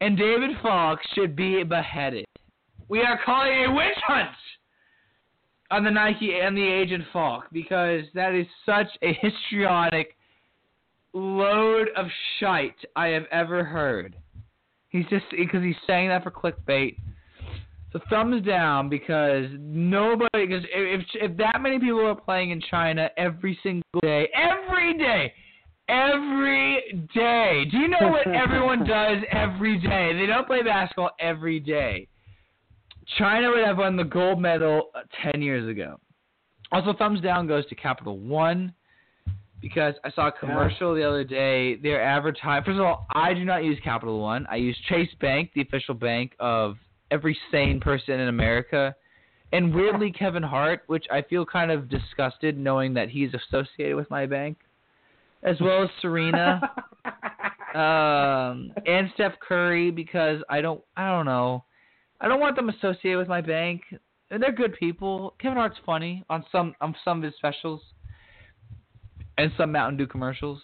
[0.00, 2.24] And David Falk should be beheaded.
[2.88, 4.30] We are calling a witch hunt
[5.70, 10.16] on the Nike and the Agent Falk because that is such a histrionic
[11.12, 12.06] load of
[12.38, 14.16] shite I have ever heard.
[14.88, 16.96] He's just because he's saying that for clickbait.
[17.92, 23.08] So thumbs down because nobody because if if that many people are playing in China
[23.16, 25.32] every single day, every day,
[25.88, 27.64] every day.
[27.70, 30.12] Do you know what everyone does every day?
[30.18, 32.08] They don't play basketball every day.
[33.16, 35.00] China would have won the gold medal uh,
[35.32, 35.98] 10 years ago.
[36.70, 38.74] Also, thumbs down goes to Capital One
[39.62, 41.76] because I saw a commercial the other day.
[41.76, 42.64] They're advertising.
[42.66, 44.46] First of all, I do not use Capital One.
[44.50, 46.76] I use Chase Bank, the official bank of
[47.10, 48.94] every sane person in America.
[49.52, 54.10] And weirdly, Kevin Hart, which I feel kind of disgusted knowing that he's associated with
[54.10, 54.58] my bank,
[55.42, 56.60] as well as Serena,
[57.74, 61.64] um, and Steph Curry, because I don't, I don't know.
[62.20, 63.82] I don't want them associated with my bank.
[64.30, 65.34] And they're good people.
[65.40, 67.80] Kevin Hart's funny on some on some of his specials
[69.38, 70.60] and some Mountain Dew commercials.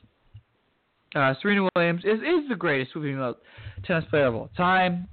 [1.15, 3.37] Uh, Serena Williams is is the greatest female
[3.85, 5.09] tennis player of all time,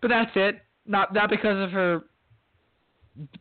[0.00, 0.60] but that's it.
[0.86, 2.02] Not not because of her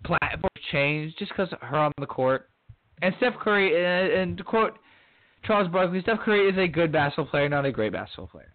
[0.04, 2.50] platform change, just because her on the court.
[3.02, 4.80] And Steph Curry, and, and to quote
[5.44, 8.54] Charles Barkley, Steph Curry is a good basketball player, not a great basketball player.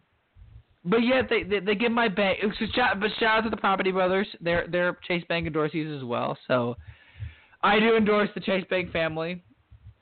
[0.85, 2.39] But yet they they, they give my bank.
[2.59, 4.27] So shout, but shout out to the Property Brothers.
[4.41, 6.37] They're they're Chase Bank endorsees as well.
[6.49, 6.77] So
[7.63, 9.43] I do endorse the Chase Bank family.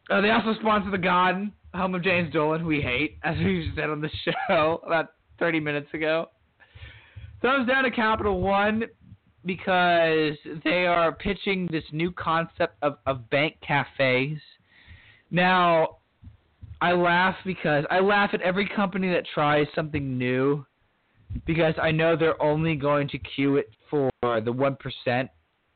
[0.09, 3.71] Uh, they also sponsor the Garden, home of James Dolan, who we hate, as we
[3.77, 4.11] said on the
[4.49, 6.31] show about 30 minutes ago.
[7.43, 8.85] Thumbs down to Capital One
[9.47, 10.35] because
[10.65, 14.39] they are pitching this new concept of, of bank cafes.
[15.31, 15.97] Now,
[16.83, 20.67] I laugh because I laugh at every company that tries something new
[21.47, 25.31] because I know they're only going to cue it for the one percent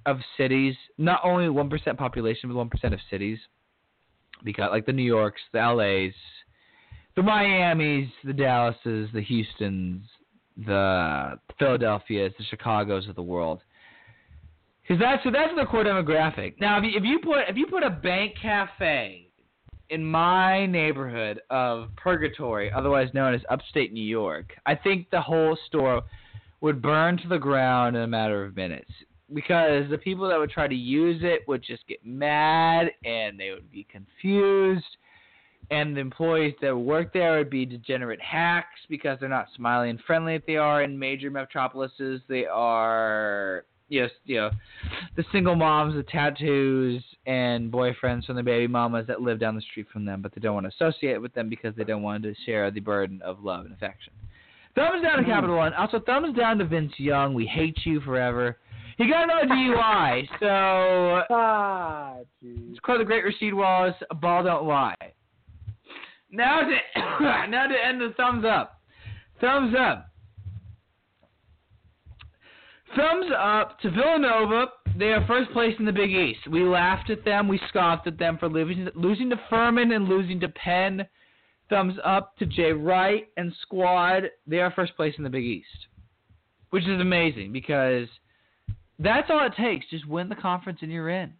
[0.07, 3.39] of cities, not only one percent population, but one percent of cities,
[4.43, 6.15] because like the New Yorks, the LA's,
[7.17, 10.05] the Miami's, the Dallases, the Houston's,
[10.57, 13.61] the Philadelphias, the Chicago's of the world.
[14.83, 16.55] Because that's so that's the core demographic.
[16.61, 19.29] Now, if you, if you put if you put a bank cafe
[19.91, 25.57] in my neighborhood of Purgatory, otherwise known as upstate New York, I think the whole
[25.67, 26.03] store
[26.61, 28.91] would burn to the ground in a matter of minutes
[29.33, 33.51] because the people that would try to use it would just get mad and they
[33.51, 34.85] would be confused
[35.71, 40.01] and the employees that work there would be degenerate hacks because they're not smiley and
[40.07, 42.21] friendly if they are in major metropolises.
[42.29, 44.51] They are yes you know
[45.15, 49.61] the single moms the tattoos and boyfriends from the baby mamas that live down the
[49.61, 52.23] street from them but they don't want to associate with them because they don't want
[52.23, 54.13] to share the burden of love and affection.
[54.75, 55.73] Thumbs down to capital one.
[55.75, 57.33] Also thumbs down to vince young.
[57.33, 58.59] We hate you forever.
[58.99, 63.95] He got another DUI, so ah, it's called the Great Rasheed Wallace.
[64.11, 64.95] A ball don't lie.
[66.35, 66.77] Now to
[67.49, 68.81] now to end the thumbs up.
[69.41, 70.09] Thumbs up.
[72.97, 74.67] Thumbs up to Villanova.
[74.97, 76.47] They are first place in the Big East.
[76.51, 77.49] We laughed at them.
[77.49, 81.07] We scoffed at them for losing, losing to Furman and losing to Penn.
[81.71, 84.25] Thumbs up to Jay Wright and squad.
[84.47, 85.87] They are first place in the Big East,
[86.71, 88.07] which is amazing because
[88.99, 89.87] that's all it takes.
[89.91, 91.33] Just win the conference and you're in.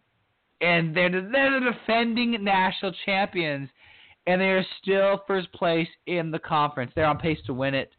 [0.61, 3.69] And they're they're the defending national champions,
[4.27, 6.91] and they are still first place in the conference.
[6.95, 7.91] They're on pace to win it.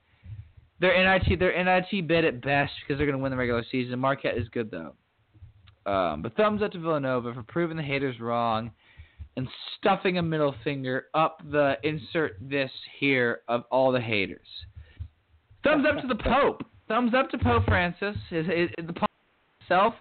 [0.80, 3.98] They're NIT they're NIT bid at best because they're going to win the regular season.
[3.98, 4.94] Marquette is good though.
[5.90, 8.72] Um, but thumbs up to Villanova for proving the haters wrong
[9.36, 9.48] and
[9.78, 14.46] stuffing a middle finger up the insert this here of all the haters.
[15.62, 16.64] Thumbs up to the Pope.
[16.88, 18.16] Thumbs up to Pope Francis.
[18.30, 19.10] His, the Pope
[19.60, 19.94] himself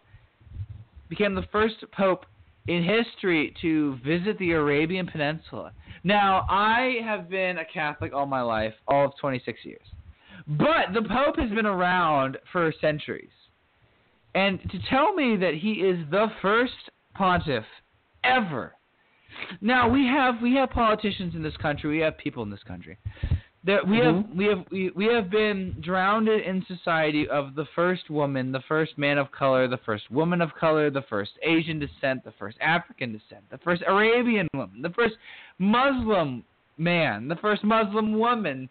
[1.10, 2.26] became the first Pope
[2.68, 5.72] in history to visit the Arabian Peninsula.
[6.04, 9.82] Now, I have been a Catholic all my life, all of 26 years.
[10.48, 13.30] But the Pope has been around for centuries.
[14.34, 16.74] And to tell me that he is the first
[17.16, 17.64] pontiff
[18.24, 18.74] ever.
[19.62, 22.98] Now, we have we have politicians in this country, we have people in this country
[23.66, 24.30] that we mm-hmm.
[24.30, 28.64] have we have we, we have been drowned in society of the first woman, the
[28.68, 32.58] first man of color, the first woman of color, the first Asian descent, the first
[32.62, 35.16] African descent, the first Arabian woman, the first
[35.58, 36.44] Muslim
[36.78, 38.70] man, the first Muslim woman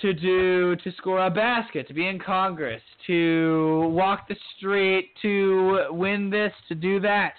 [0.00, 5.86] to do to score a basket, to be in Congress, to walk the street, to
[5.90, 7.34] win this, to do that.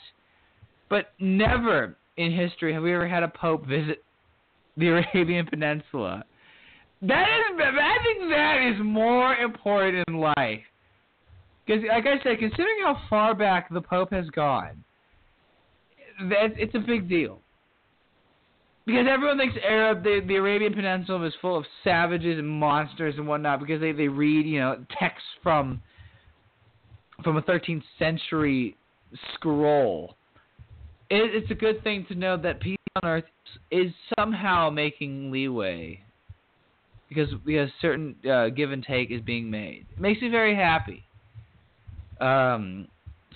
[0.89, 4.05] But never in history have we ever had a pope visit
[4.77, 6.23] the Arabian Peninsula.
[7.01, 10.61] That is, I think that is more important in life.
[11.65, 14.83] Because, like I said, considering how far back the Pope has gone,
[16.29, 17.39] that it's a big deal.
[18.85, 23.27] Because everyone thinks Arab, the, the Arabian Peninsula is full of savages and monsters and
[23.27, 23.59] whatnot.
[23.59, 25.81] Because they, they read, you know, texts from
[27.23, 28.75] from a 13th century
[29.33, 30.15] scroll.
[31.09, 33.23] It, it's a good thing to know that peace on earth
[33.71, 36.04] is somehow making leeway
[37.09, 39.85] because because certain uh, give and take is being made.
[39.93, 41.03] It makes me very happy.
[42.19, 42.87] Um,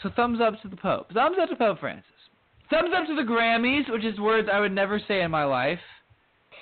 [0.01, 1.11] so thumbs up to the Pope.
[1.13, 2.05] Thumbs up to Pope Francis.
[2.69, 5.79] Thumbs up to the Grammys, which is words I would never say in my life.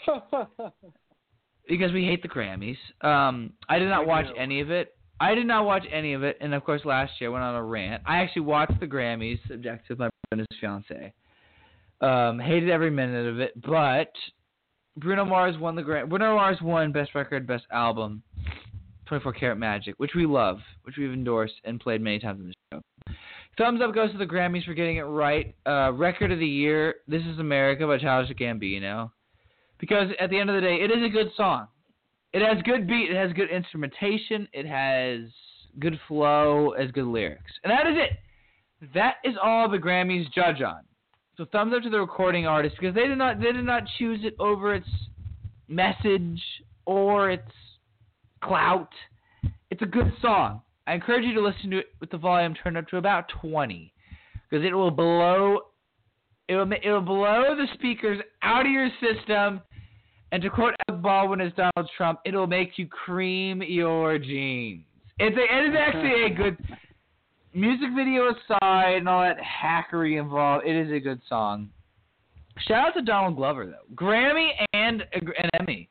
[1.67, 2.77] because we hate the Grammys.
[3.01, 4.95] Um, I did not watch any of it.
[5.19, 7.55] I did not watch any of it, and of course, last year I went on
[7.55, 8.03] a rant.
[8.05, 11.13] I actually watched the Grammys, subject to my brother and his fiance.
[11.99, 14.11] Um, hated every minute of it, but
[14.97, 16.09] Bruno Mars won the Grand.
[16.09, 18.23] Bruno Mars won Best Record, Best Album,
[19.05, 22.53] 24 Karat Magic, which we love, which we've endorsed and played many times in the
[22.73, 23.13] show.
[23.57, 25.55] Thumbs up goes to the Grammys for getting it right.
[25.65, 29.11] Uh, record of the year, This Is America by Childish Gambino.
[29.79, 31.67] Because at the end of the day, it is a good song.
[32.33, 35.29] It has good beat, it has good instrumentation, it has
[35.79, 37.51] good flow, it has good lyrics.
[37.63, 38.91] And that is it.
[38.93, 40.81] That is all the Grammys judge on.
[41.37, 44.21] So thumbs up to the recording artist because they did not they did not choose
[44.23, 44.87] it over its
[45.67, 46.41] message
[46.85, 47.51] or its
[48.43, 48.89] clout.
[49.69, 50.61] It's a good song.
[50.87, 53.93] I encourage you to listen to it with the volume turned up to about 20
[54.49, 55.59] because it will blow
[56.47, 59.61] it will it will blow the speakers out of your system.
[60.31, 64.83] And to quote Alec Baldwin as Donald Trump, it'll make you cream your jeans.
[65.19, 66.57] It's a, it is actually a good
[67.53, 71.69] music video aside and all that hackery involved, it is a good song.
[72.67, 75.89] Shout out to Donald Glover though, Grammy and an Emmy.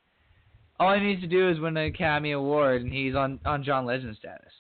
[0.79, 3.87] All he needs to do is win an Academy Award, and he's on on John
[3.87, 4.53] Legend status.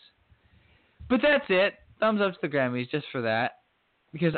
[1.10, 1.74] But that's it.
[2.00, 3.58] Thumbs up to the Grammys just for that,
[4.12, 4.34] because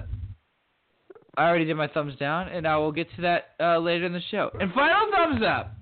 [1.37, 4.13] I already did my thumbs down, and I will get to that uh, later in
[4.13, 4.51] the show.
[4.61, 5.75] And final thumbs up.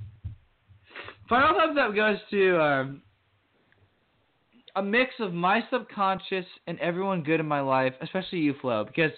[1.28, 3.03] Final thumbs up goes to um,
[4.77, 9.11] a mix of my subconscious and everyone good in my life, especially you, Flo, because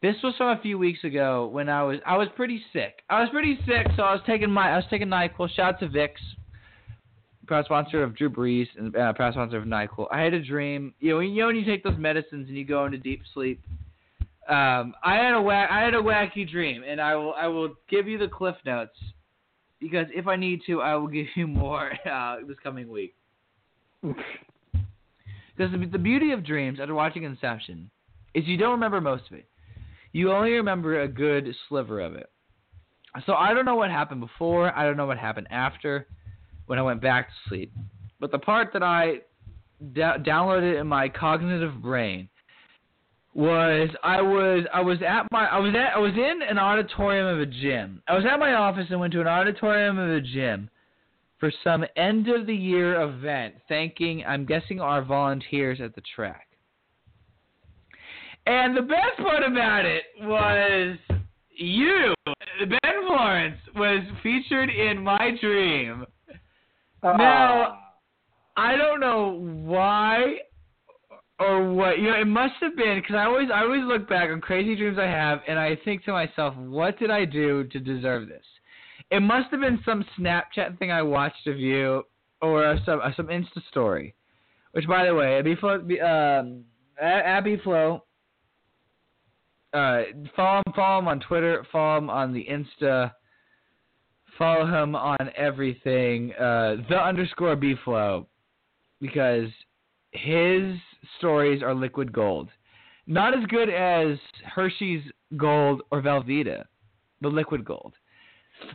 [0.00, 3.02] this was from a few weeks ago when I was I was pretty sick.
[3.10, 5.50] I was pretty sick, so I was taking my I was taking Nyquil.
[5.50, 6.22] Shout out to Vicks,
[7.46, 10.06] proud sponsor of Drew Brees and uh, proud sponsor of Nyquil.
[10.12, 10.94] I had a dream.
[11.00, 13.60] You know, you know when you take those medicines and you go into deep sleep.
[14.48, 18.06] Um, I had a I had a wacky dream, and I will I will give
[18.06, 18.96] you the cliff notes
[19.80, 23.16] because if I need to, I will give you more uh, this coming week.
[25.56, 27.90] Because the, beauty of dreams after watching Inception
[28.34, 29.48] is you don't remember most of it.
[30.12, 32.30] You only remember a good sliver of it.
[33.24, 34.76] So I don't know what happened before.
[34.76, 36.06] I don't know what happened after
[36.66, 37.72] when I went back to sleep.
[38.20, 39.20] But the part that I
[39.92, 42.28] downloaded in my cognitive brain
[43.34, 47.26] was I was I was at my I was at I was in an auditorium
[47.26, 48.02] of a gym.
[48.08, 50.70] I was at my office and went to an auditorium of a gym
[51.38, 56.46] for some end of the year event, thanking I'm guessing our volunteers at the track.
[58.46, 60.96] And the best part about it was
[61.50, 66.06] you, Ben Florence, was featured in my dream.
[67.02, 67.78] Uh, Now,
[68.56, 70.36] I don't know why
[71.38, 71.98] or what.
[71.98, 74.76] You know, it must have been because I always I always look back on crazy
[74.76, 78.44] dreams I have, and I think to myself, what did I do to deserve this?
[79.10, 82.02] It must have been some Snapchat thing I watched of you,
[82.42, 84.14] or some uh, some Insta story.
[84.72, 86.64] Which, by the way, Abby Flow, um,
[87.00, 88.02] Abby Flo.
[89.72, 90.02] Uh,
[90.34, 91.64] follow him, follow him on Twitter.
[91.70, 93.12] Follow him on the Insta.
[94.38, 96.32] Follow him on everything.
[96.34, 98.26] Uh, the underscore B Flow,
[99.00, 99.48] because
[100.12, 100.74] his
[101.18, 102.48] stories are liquid gold.
[103.06, 105.02] Not as good as Hershey's
[105.36, 106.64] Gold or Velveeta,
[107.20, 107.94] the liquid gold.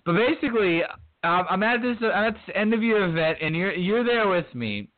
[0.05, 0.83] But basically,
[1.23, 4.27] um, I'm at this I'm at this end of your event, and you're you're there
[4.27, 4.89] with me,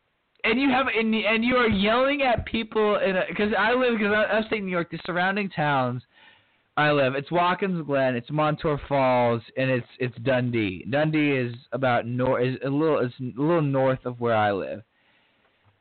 [0.43, 4.13] and you have and, and you are yelling at people in because I live because
[4.31, 6.03] upstate New York, the surrounding towns.
[6.75, 7.13] I live.
[7.13, 10.85] It's Watkins Glen, it's Montour Falls, and it's it's Dundee.
[10.89, 14.81] Dundee is about north is a little is a little north of where I live.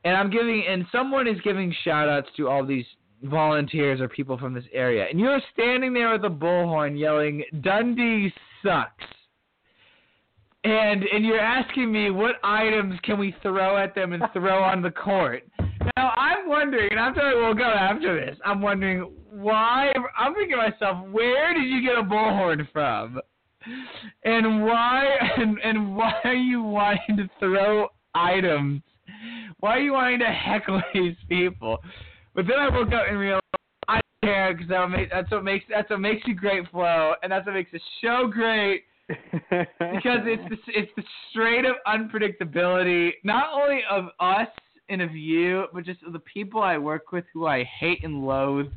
[0.05, 2.85] And I'm giving and someone is giving shout outs to all these
[3.23, 5.05] volunteers or people from this area.
[5.09, 8.33] And you're standing there with a bullhorn yelling, Dundee
[8.63, 9.05] sucks.
[10.65, 14.81] And and you're asking me what items can we throw at them and throw on
[14.81, 15.43] the court.
[15.97, 18.37] Now I'm wondering, and I'm telling you we'll go after this.
[18.45, 23.19] I'm wondering why I'm thinking to myself, where did you get a bullhorn from?
[24.23, 25.05] And why
[25.37, 28.81] and, and why are you wanting to throw items?
[29.59, 31.79] Why are you wanting to heckle these people?
[32.35, 33.43] But then I woke up and realized
[33.87, 37.45] I care because that that's what makes that's what makes you great, Flo, and that's
[37.45, 38.83] what makes the show great.
[39.07, 44.47] because it's the, it's the straight up unpredictability, not only of us
[44.89, 48.25] and of you, but just of the people I work with who I hate and
[48.25, 48.71] loathe.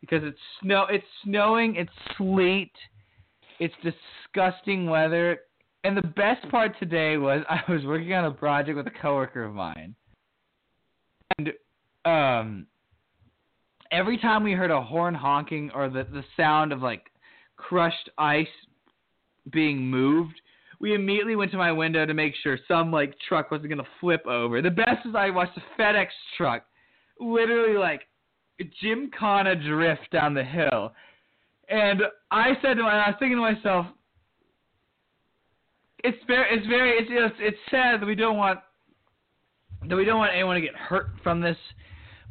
[0.00, 2.72] Because it's snow, it's snowing, it's sleet,
[3.60, 5.40] it's disgusting weather,
[5.84, 9.44] and the best part today was I was working on a project with a coworker
[9.44, 9.94] of mine,
[11.38, 11.52] and
[12.04, 12.66] um,
[13.92, 17.04] every time we heard a horn honking or the the sound of like
[17.56, 18.46] crushed ice
[19.52, 20.40] being moved,
[20.80, 24.26] we immediately went to my window to make sure some like truck wasn't gonna flip
[24.26, 24.62] over.
[24.62, 26.06] The best is I watched a FedEx
[26.36, 26.64] truck
[27.20, 28.02] literally like
[28.82, 30.92] Gymkhana drift down the hill.
[31.68, 33.86] And I said to my, I was thinking to myself,
[36.04, 38.58] it's very, it's very, it's, it's, it's sad that we don't want,
[39.88, 41.56] that we don't want anyone to get hurt from this,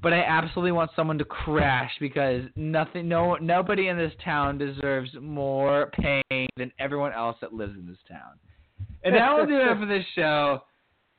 [0.02, 5.12] but I absolutely want someone to crash because nothing, no, nobody in this town deserves
[5.22, 8.40] more pain than everyone else that lives in this town.
[9.04, 10.64] And that will do it for this show.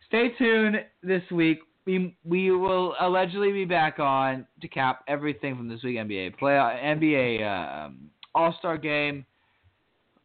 [0.06, 1.58] Stay tuned this week.
[1.84, 6.52] We we will allegedly be back on to cap everything from this week NBA play
[6.52, 9.26] NBA um, All Star game.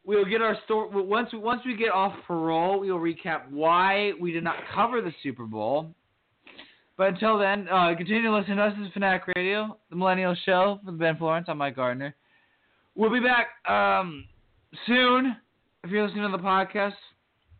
[0.05, 2.79] We'll get our story once once we get off parole.
[2.79, 5.95] We will recap why we did not cover the Super Bowl.
[6.97, 8.73] But until then, uh, continue to listen to us.
[8.77, 11.45] This is Fanatic Radio, the Millennial Show with Ben Florence.
[11.47, 12.15] I'm Mike Gardner.
[12.95, 14.25] We'll be back um,
[14.87, 15.35] soon.
[15.83, 16.95] If you're listening to the podcast,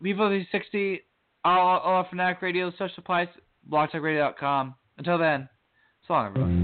[0.03, 1.01] Vivo360,
[1.45, 3.27] all, all Fanatic Radio, social supplies,
[3.71, 4.73] blogtalkradio.com.
[4.97, 5.47] Until then,
[6.07, 6.56] so long, everyone.